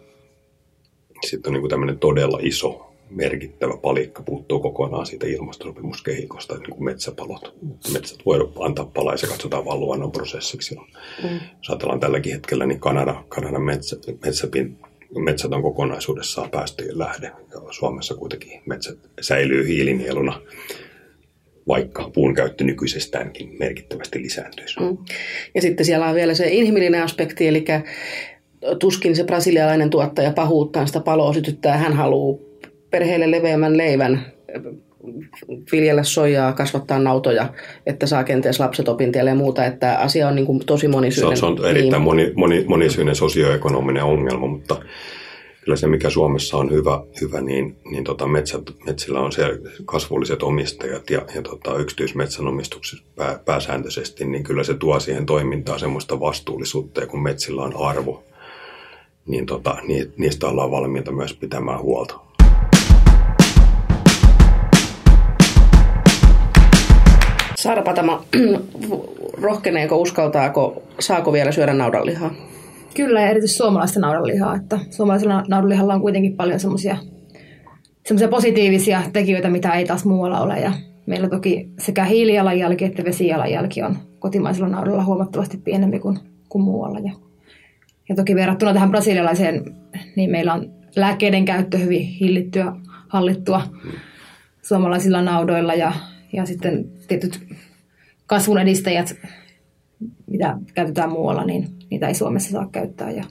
sitten 1.27 1.55
on 1.55 1.61
niin 1.61 1.71
tämmöinen 1.71 1.99
todella 1.99 2.39
iso 2.43 2.93
merkittävä 3.11 3.77
palikka 3.77 4.23
puuttuu 4.23 4.61
kokonaan 4.61 5.07
siitä 5.07 5.27
ilmastosopimuskehikosta, 5.27 6.59
niin 6.59 6.71
kuin 6.71 6.85
metsäpalot. 6.85 7.55
Metsät 7.93 8.19
voi 8.27 8.53
antaa 8.61 8.85
palaa 8.85 9.15
ja 9.15 9.19
se 9.19 9.27
katsotaan 9.27 9.65
vain 9.65 9.81
luonnon 9.81 10.13
prosessiksi. 10.13 10.75
Mm. 10.75 11.41
Jos 11.59 11.71
ajatellaan 11.71 12.01
tälläkin 12.01 12.33
hetkellä, 12.33 12.67
niin 12.67 12.81
Kanada, 12.81 13.25
Kanadan 13.29 13.63
metsä, 13.63 13.97
metsäpin, 14.25 14.79
metsät 15.19 15.53
on 15.53 15.63
kokonaisuudessaan 15.63 16.51
päästöjen 16.51 16.99
lähde. 16.99 17.27
Ja 17.27 17.61
Suomessa 17.71 18.15
kuitenkin 18.15 18.63
metsät 18.67 18.99
säilyy 19.21 19.69
hiilinieluna 19.69 20.41
vaikka 21.69 22.11
puun 22.15 22.35
käyttö 22.35 22.65
nykyisestäänkin 22.65 23.57
merkittävästi 23.59 24.23
lisääntyisi. 24.23 24.81
Mm. 24.81 24.99
Ja 25.55 25.63
sitten 25.63 25.87
siellä 25.87 26.07
on 26.07 26.15
vielä 26.15 26.35
se 26.35 26.49
inhimillinen 26.49 27.03
aspekti, 27.03 27.49
eli 27.49 27.65
tuskin 28.79 29.17
se 29.17 29.25
brasilialainen 29.25 29.91
tuottaja 29.91 30.33
pahuuttaan 30.33 30.87
sitä 30.87 31.01
paloa 31.01 31.33
sytyttää. 31.33 31.77
Hän 31.77 31.93
haluaa 31.93 32.39
perheelle 32.91 33.31
leveämmän 33.31 33.77
leivän, 33.77 34.33
viljellä 35.73 36.03
soijaa, 36.03 36.53
kasvattaa 36.53 36.99
nautoja, 36.99 37.49
että 37.87 38.07
saa 38.07 38.25
kenties 38.25 38.61
lapset 38.61 38.89
opintielle 38.89 39.31
ja 39.31 39.35
muuta, 39.35 39.67
että 39.67 39.99
asia 39.99 40.29
on 40.29 40.35
niin 40.35 40.47
kuin 40.47 40.67
tosi 40.67 40.89
monisyinen. 40.89 41.37
Se 41.37 41.47
on, 41.47 41.57
se 41.57 41.63
on 41.63 41.71
erittäin 41.71 42.03
moni, 42.03 42.33
moni, 42.35 42.65
monisyinen 42.69 43.17
sosioekonominen 43.17 44.05
ongelma, 44.05 44.47
mutta 44.47 44.77
kyllä 45.65 45.77
se, 45.77 45.87
mikä 45.87 46.11
Suomessa 46.11 46.57
on 46.57 46.71
hyvä, 46.71 47.03
hyvä 47.21 47.41
niin, 47.41 47.77
niin 47.91 48.05
tota 48.05 48.27
metsät, 48.27 48.63
metsillä 48.87 49.21
on 49.21 49.33
se 49.33 49.43
kasvulliset 49.85 50.43
omistajat 50.43 51.11
ja, 51.11 51.23
ja 51.35 51.43
tota 51.43 51.79
yksityismetsänomistuksessa 51.79 53.05
pää, 53.17 53.39
pääsääntöisesti, 53.45 54.25
niin 54.25 54.43
kyllä 54.43 54.65
se 54.65 54.75
tuo 54.75 55.01
siihen 55.01 55.27
toimintaan 55.27 55.81
semmoista 55.81 56.21
vastuullisuutta, 56.21 57.01
ja 57.01 57.07
kun 57.07 57.23
metsillä 57.23 57.63
on 57.63 57.77
arvo, 57.77 58.25
niin 59.27 59.47
tota, 59.47 59.77
niistä 60.17 60.47
ollaan 60.47 60.71
valmiita 60.71 61.13
myös 61.13 61.35
pitämään 61.35 61.83
huolta. 61.83 62.21
Saara 67.57 67.83
Patama, 67.83 68.25
rohkeneeko, 69.43 69.97
uskaltaako, 69.97 70.83
saako 71.01 71.33
vielä 71.33 71.53
syödä 71.53 71.75
naudanlihaa? 71.75 72.35
Kyllä, 72.97 73.21
ja 73.21 73.29
erityisesti 73.31 73.57
suomalaista 73.57 74.01
naudanlihaa. 74.01 74.57
Että 74.57 74.79
suomalaisella 74.91 75.45
naudanlihalla 75.49 75.95
on 75.95 76.01
kuitenkin 76.01 76.37
paljon 76.37 76.61
semmoisia 76.61 76.97
semmoisia 78.07 78.29
positiivisia 78.29 79.03
tekijöitä, 79.13 79.51
mitä 79.51 79.73
ei 79.73 79.85
taas 79.85 80.05
muualla 80.05 80.41
ole. 80.41 80.61
Ja 80.61 80.73
meillä 81.07 81.29
toki 81.29 81.69
sekä 81.79 82.05
hiilijalanjälki 82.05 82.85
että 82.85 83.05
vesijalanjälki 83.05 83.83
on 83.83 83.97
kotimaisella 84.19 84.69
naudalla 84.69 85.05
huomattavasti 85.05 85.57
pienempi 85.57 85.99
kuin, 85.99 86.19
kuin 86.49 86.65
muualla. 86.65 86.99
Ja, 86.99 87.13
ja 88.09 88.15
toki 88.15 88.35
verrattuna 88.35 88.73
tähän 88.73 88.91
brasilialaiseen, 88.91 89.65
niin 90.17 90.31
meillä 90.31 90.55
on 90.55 90.73
lääkkeiden 90.97 91.45
käyttö 91.45 91.79
hyvin 91.79 92.07
hillittyä, 92.07 92.73
hallittua 93.09 93.63
suomalaisilla 94.63 95.23
naudoilla 95.23 95.75
ja, 95.75 95.93
ja 96.33 96.47
sitten 96.47 96.85
tietyt 97.09 97.41
kasvun 98.27 98.59
edistäjät, 98.59 99.17
mitä 100.27 100.59
käytetään 100.75 101.13
muualla, 101.13 101.45
niin 101.45 101.69
niitä 101.91 102.09
ei 102.09 102.15
Suomessa 102.15 102.51
saa 102.51 102.69
käyttää. 102.73 103.11
Ja, 103.11 103.25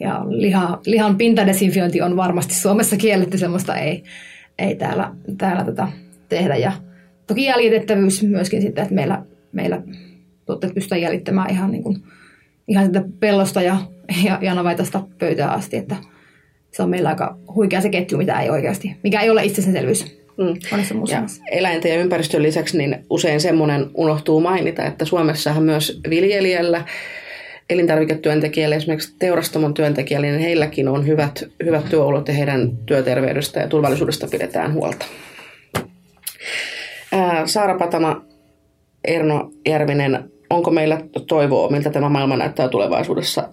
ja 0.00 0.24
liha, 0.28 0.80
lihan 0.86 1.16
pintadesinfiointi 1.16 2.02
on 2.02 2.16
varmasti 2.16 2.54
Suomessa 2.54 2.96
kielletty, 2.96 3.38
semmoista 3.38 3.76
ei, 3.76 4.04
ei 4.58 4.76
täällä, 4.76 5.14
täällä 5.38 5.64
tätä 5.64 5.88
tehdä. 6.28 6.56
Ja 6.56 6.72
toki 7.26 7.44
jäljitettävyys 7.44 8.22
myöskin 8.22 8.62
sitten, 8.62 8.82
että 8.82 8.94
meillä, 8.94 9.22
meillä 9.52 9.82
tuotteet 10.46 10.74
pystytään 10.74 11.00
jäljittämään 11.00 11.50
ihan, 11.50 11.70
niin 11.70 11.82
kuin, 11.82 12.02
ihan 12.68 12.86
sitä 12.86 13.02
pellosta 13.20 13.62
ja, 13.62 13.76
ja, 14.24 14.38
ja 14.42 14.54
navaitasta 14.54 15.02
pöytään 15.18 15.50
asti, 15.50 15.76
että 15.76 15.96
se 16.72 16.82
on 16.82 16.90
meillä 16.90 17.08
aika 17.08 17.38
huikea 17.54 17.80
se 17.80 17.88
ketju, 17.88 18.18
mitä 18.18 18.40
ei 18.40 18.50
oikeasti, 18.50 18.96
mikä 19.02 19.20
ei 19.20 19.30
ole 19.30 19.44
itsestäänselvyys. 19.44 20.18
Mm. 20.38 20.54
Ja 21.08 21.22
eläinten 21.50 21.92
ja 21.92 22.00
ympäristön 22.00 22.42
lisäksi 22.42 22.78
niin 22.78 23.04
usein 23.10 23.40
semmoinen 23.40 23.90
unohtuu 23.94 24.40
mainita, 24.40 24.84
että 24.84 25.04
Suomessahan 25.04 25.62
myös 25.62 26.00
viljelijällä 26.10 26.84
elintarviketyöntekijällä, 27.70 28.76
esimerkiksi 28.76 29.14
teurastamon 29.18 29.74
työntekijällä, 29.74 30.26
niin 30.26 30.40
heilläkin 30.40 30.88
on 30.88 31.06
hyvät, 31.06 31.44
hyvät 31.64 31.84
työolot 31.90 32.28
ja 32.28 32.34
heidän 32.34 32.76
työterveydestä 32.86 33.60
ja 33.60 33.68
turvallisuudesta 33.68 34.28
pidetään 34.30 34.72
huolta. 34.72 35.06
Ää, 37.12 37.46
Saara 37.46 37.78
Patama, 37.78 38.24
Erno 39.04 39.50
Järvinen, 39.68 40.30
onko 40.50 40.70
meillä 40.70 41.00
toivoa, 41.28 41.70
miltä 41.70 41.90
tämä 41.90 42.08
maailma 42.08 42.36
näyttää 42.36 42.68
tulevaisuudessa? 42.68 43.48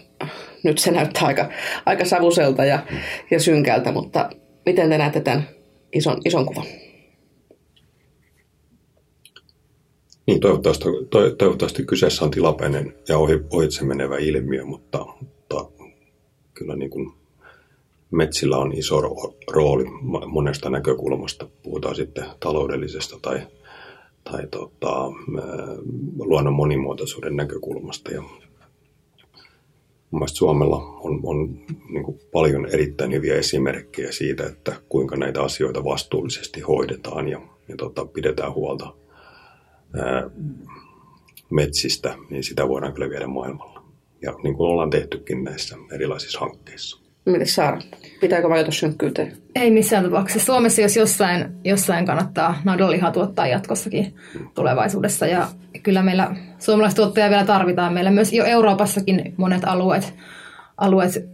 Nyt 0.64 0.78
se 0.78 0.92
näyttää 0.92 1.24
aika, 1.26 1.50
aika 1.86 2.06
savuselta 2.06 2.66
ja, 2.66 2.80
ja 3.32 3.40
synkältä, 3.40 3.92
mutta 3.92 4.30
miten 4.66 4.90
te 4.90 4.98
näette 4.98 5.22
tämän 5.22 5.48
ison, 5.94 6.18
ison 6.26 6.46
kuvan? 6.46 6.66
Niin, 10.28 10.40
toivottavasti, 10.40 10.86
to, 11.10 11.30
toivottavasti 11.30 11.84
kyseessä 11.84 12.26
on 12.26 12.32
tilapäinen 12.32 12.94
ja 13.10 13.18
ohi, 13.18 13.40
ohitse 13.54 13.86
menevä 13.86 14.18
ilmiö, 14.18 14.66
mutta, 14.66 15.06
mutta 15.20 15.66
kyllä 16.54 16.76
niin 16.76 16.90
kuin 16.90 17.12
metsillä 18.12 18.58
on 18.58 18.74
iso 18.74 19.02
rooli 19.52 19.84
monesta 20.28 20.70
näkökulmasta. 20.70 21.48
Puhutaan 21.64 21.96
sitten 21.96 22.26
taloudellisesta 22.40 23.20
tai, 23.22 23.42
tai 24.32 24.48
tota, 24.52 25.12
luonnon 26.20 26.54
monimuotoisuuden 26.54 27.36
näkökulmasta. 27.36 28.12
Ja 28.12 28.24
Mielestäni 30.12 30.38
Suomella 30.38 30.78
on, 30.78 31.20
on 31.24 31.60
niin 31.90 32.20
paljon 32.32 32.66
erittäin 32.66 33.12
hyviä 33.12 33.36
esimerkkejä 33.36 34.12
siitä, 34.12 34.46
että 34.46 34.82
kuinka 34.90 35.16
näitä 35.16 35.44
asioita 35.44 35.84
vastuullisesti 35.84 36.62
hoidetaan 36.62 37.28
ja, 37.28 37.42
ja 37.68 37.76
tota, 37.78 38.06
pidetään 38.06 38.54
huolta– 38.54 38.94
metsistä, 41.50 42.18
niin 42.30 42.44
sitä 42.44 42.68
voidaan 42.68 42.94
kyllä 42.94 43.10
viedä 43.10 43.28
maailmalla. 43.28 43.84
Ja 44.22 44.34
niin 44.44 44.56
kuin 44.56 44.70
ollaan 44.70 44.90
tehtykin 44.90 45.44
näissä 45.44 45.78
erilaisissa 45.92 46.40
hankkeissa. 46.40 47.05
Miten 47.26 47.48
Saara? 47.48 47.80
Pitääkö 48.22 48.50
vajota 48.50 48.72
synkkyyteen? 48.72 49.38
Ei 49.56 49.72
missään 49.72 50.04
tapauksessa. 50.04 50.46
Suomessa 50.46 50.82
jos 50.82 50.98
jossain, 50.98 51.46
jossain 51.64 52.06
kannattaa 52.06 52.62
naudanlihaa 52.64 53.12
tuottaa 53.12 53.48
jatkossakin 53.48 54.16
tulevaisuudessa. 54.54 55.26
Ja 55.26 55.48
kyllä 55.84 56.04
meillä 56.04 56.36
suomalaistuottajia 56.60 57.30
vielä 57.30 57.46
tarvitaan. 57.46 57.94
Meillä 57.94 58.12
myös 58.12 58.34
jo 58.34 58.46
Euroopassakin 58.46 59.34
monet 59.38 59.64
alueet, 59.66 60.14
alueet 60.78 61.30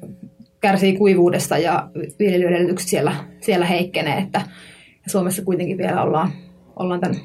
kärsii 0.62 0.98
kuivuudesta 0.98 1.58
ja 1.58 1.90
viljelyedellytykset 2.20 2.90
siellä, 2.90 3.16
siellä 3.42 3.66
heikkenee. 3.66 4.18
Että 4.18 4.42
Suomessa 5.08 5.42
kuitenkin 5.42 5.78
vielä 5.78 6.04
ollaan, 6.04 6.32
ollaan 6.76 7.00
tämän 7.00 7.18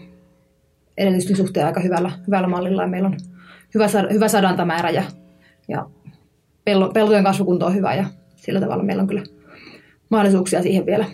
edellytysten 0.99 1.37
suhteen 1.37 1.67
aika 1.67 1.81
hyvällä, 1.81 2.11
hyvällä 2.27 2.49
mallilla 2.49 2.83
ja 2.83 2.89
meillä 2.89 3.07
on 3.07 3.17
hyvä, 3.75 3.87
hyvä 4.13 4.29
sadantamäärä 4.29 4.91
ja, 4.91 5.03
ja 5.69 5.87
peltojen 6.95 7.25
kasvukunto 7.25 7.67
on 7.67 7.75
hyvä 7.75 7.95
ja 7.95 8.05
sillä 8.37 8.61
tavalla 8.61 8.85
meillä 8.85 9.01
on 9.01 9.07
kyllä 9.07 9.23
mahdollisuuksia 10.09 10.63
siihen 10.63 10.87
vielä. 10.87 11.05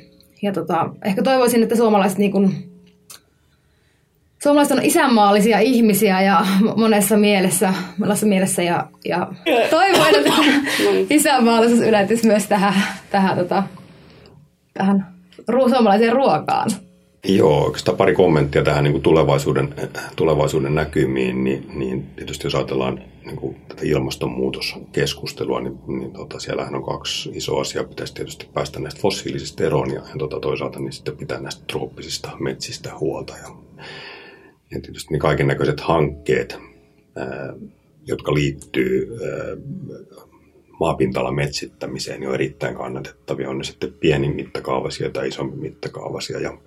Ja 0.42 0.52
tota, 0.52 0.90
ehkä 1.04 1.22
toivoisin, 1.22 1.62
että 1.62 1.76
suomalaiset 1.76 2.18
niin 2.18 2.32
kun, 2.32 2.54
suomalaiset 4.42 4.78
on 4.78 4.84
isänmaallisia 4.84 5.58
ihmisiä 5.58 6.22
ja 6.22 6.46
monessa 6.76 7.16
mielessä, 7.16 7.74
monessa 7.98 8.26
mielessä 8.26 8.62
ja, 8.62 8.88
ja 9.04 9.32
toivon, 9.70 10.14
että 10.14 10.32
isänmaallisuus 11.16 11.80
yletyisi 11.80 12.26
myös 12.26 12.46
tähän, 12.46 12.74
tähän, 13.10 13.38
tota, 13.38 13.62
tähän 14.74 15.06
suomalaiseen 15.46 16.12
ruokaan. 16.12 16.70
Joo, 17.28 17.64
oikeastaan 17.64 17.96
pari 17.96 18.14
kommenttia 18.14 18.62
tähän 18.62 18.84
niin 18.84 18.92
kuin 18.92 19.02
tulevaisuuden, 19.02 19.74
tulevaisuuden 20.16 20.74
näkymiin, 20.74 21.44
niin, 21.44 21.66
niin 21.74 22.06
tietysti 22.16 22.46
jos 22.46 22.54
ajatellaan 22.54 23.00
niin 23.26 23.36
kuin 23.36 23.56
tätä 23.68 23.82
ilmastonmuutoskeskustelua, 23.84 25.60
niin, 25.60 25.78
niin 25.86 26.12
tota, 26.12 26.40
siellähän 26.40 26.74
on 26.74 26.84
kaksi 26.84 27.30
isoa 27.34 27.60
asiaa. 27.60 27.84
Pitäisi 27.84 28.14
tietysti 28.14 28.48
päästä 28.54 28.80
näistä 28.80 29.00
fossiilisista 29.00 29.64
eroon 29.64 29.90
ja, 29.90 30.00
ja 30.00 30.14
tota, 30.18 30.40
toisaalta 30.40 30.78
niin 30.78 30.92
sitten 30.92 31.16
pitää 31.16 31.40
näistä 31.40 31.64
trooppisista 31.66 32.30
metsistä 32.40 32.98
huolta. 32.98 33.34
Ja, 33.36 33.48
ja 34.70 34.80
tietysti 34.80 35.12
niin 35.12 35.20
kaiken 35.20 35.46
näköiset 35.46 35.80
hankkeet, 35.80 36.58
ää, 37.16 37.54
jotka 38.06 38.34
liittyy 38.34 39.18
ää, 39.24 39.56
maapintalan 40.80 41.34
metsittämiseen, 41.34 42.20
niin 42.20 42.28
on 42.28 42.34
erittäin 42.34 42.74
kannatettavia. 42.74 43.50
On 43.50 43.58
ne 43.58 43.64
sitten 43.64 43.92
pieni 43.92 44.34
mittakaavaisia 44.34 45.10
tai 45.10 45.28
isompi 45.28 45.56
mittakaavaisia. 45.56 46.40
Ja 46.40 46.58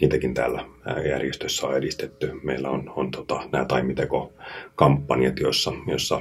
niitäkin 0.00 0.34
täällä 0.34 0.64
järjestössä 1.08 1.66
on 1.66 1.76
edistetty. 1.76 2.32
Meillä 2.42 2.70
on, 2.70 2.92
on 2.96 3.10
tota, 3.10 3.48
nämä 3.52 3.64
taimitekokampanjat, 3.64 5.38
joissa, 5.40 5.72
joissa 5.86 6.20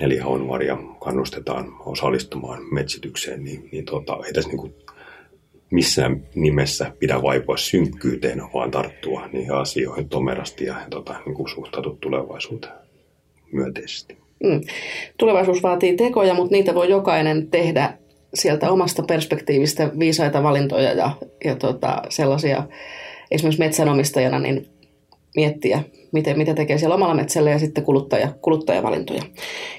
nelihaunvaria 0.00 0.78
kannustetaan 1.00 1.74
osallistumaan 1.86 2.62
metsitykseen, 2.72 3.44
niin, 3.44 3.68
niin 3.72 3.84
tota, 3.84 4.18
ei 4.26 4.32
tässä 4.32 4.50
niin 4.50 4.74
missään 5.70 6.22
nimessä 6.34 6.92
pidä 6.98 7.22
vaipua 7.22 7.56
synkkyyteen, 7.56 8.42
vaan 8.54 8.70
tarttua 8.70 9.28
niihin 9.32 9.54
asioihin 9.54 10.08
tomerasti 10.08 10.64
ja 10.64 10.74
tota, 10.90 11.14
niin 11.26 11.34
kuin 11.34 11.48
suhtautua 11.48 11.96
tulevaisuuteen 12.00 12.74
myönteisesti. 13.52 14.16
Mm. 14.44 14.60
Tulevaisuus 15.18 15.62
vaatii 15.62 15.96
tekoja, 15.96 16.34
mutta 16.34 16.52
niitä 16.52 16.74
voi 16.74 16.90
jokainen 16.90 17.50
tehdä 17.50 17.98
sieltä 18.34 18.70
omasta 18.70 19.02
perspektiivistä 19.02 19.90
viisaita 19.98 20.42
valintoja 20.42 20.92
ja, 20.92 21.10
ja 21.44 21.56
tota, 21.56 22.02
sellaisia 22.08 22.62
esimerkiksi 23.30 23.58
metsänomistajana 23.58 24.38
niin 24.38 24.66
miettiä, 25.36 25.82
miten, 26.12 26.38
mitä 26.38 26.54
tekee 26.54 26.78
siellä 26.78 26.94
omalla 26.94 27.14
metsällä 27.14 27.50
ja 27.50 27.58
sitten 27.58 27.84
kuluttaja, 27.84 28.28
kuluttajavalintoja. 28.42 29.22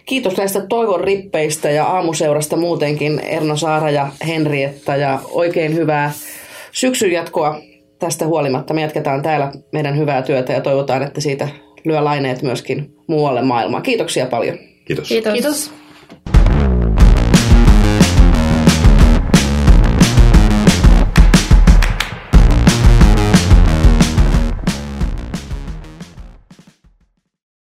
Kiitos 0.05 0.37
näistä 0.37 0.65
toivon 0.69 1.01
rippeistä 1.01 1.69
ja 1.69 1.85
aamuseurasta 1.85 2.55
muutenkin 2.55 3.19
Erno 3.19 3.55
Saara 3.55 3.89
ja 3.89 4.07
Henrietta 4.27 4.95
ja 4.95 5.19
oikein 5.31 5.75
hyvää 5.75 6.11
syksyn 6.71 7.11
jatkoa 7.11 7.61
tästä 7.99 8.25
huolimatta 8.25 8.73
me 8.73 8.81
jatketaan 8.81 9.21
täällä 9.21 9.51
meidän 9.71 9.97
hyvää 9.97 10.21
työtä 10.21 10.53
ja 10.53 10.61
toivotaan, 10.61 11.03
että 11.03 11.21
siitä 11.21 11.47
lyö 11.85 12.03
laineet 12.03 12.41
myöskin 12.41 12.95
muualle 13.07 13.41
maailmaan. 13.41 13.83
Kiitoksia 13.83 14.25
paljon. 14.25 14.57
Kiitos. 14.85 15.07
Kiitos. 15.07 15.33
Kiitos. 15.33 15.82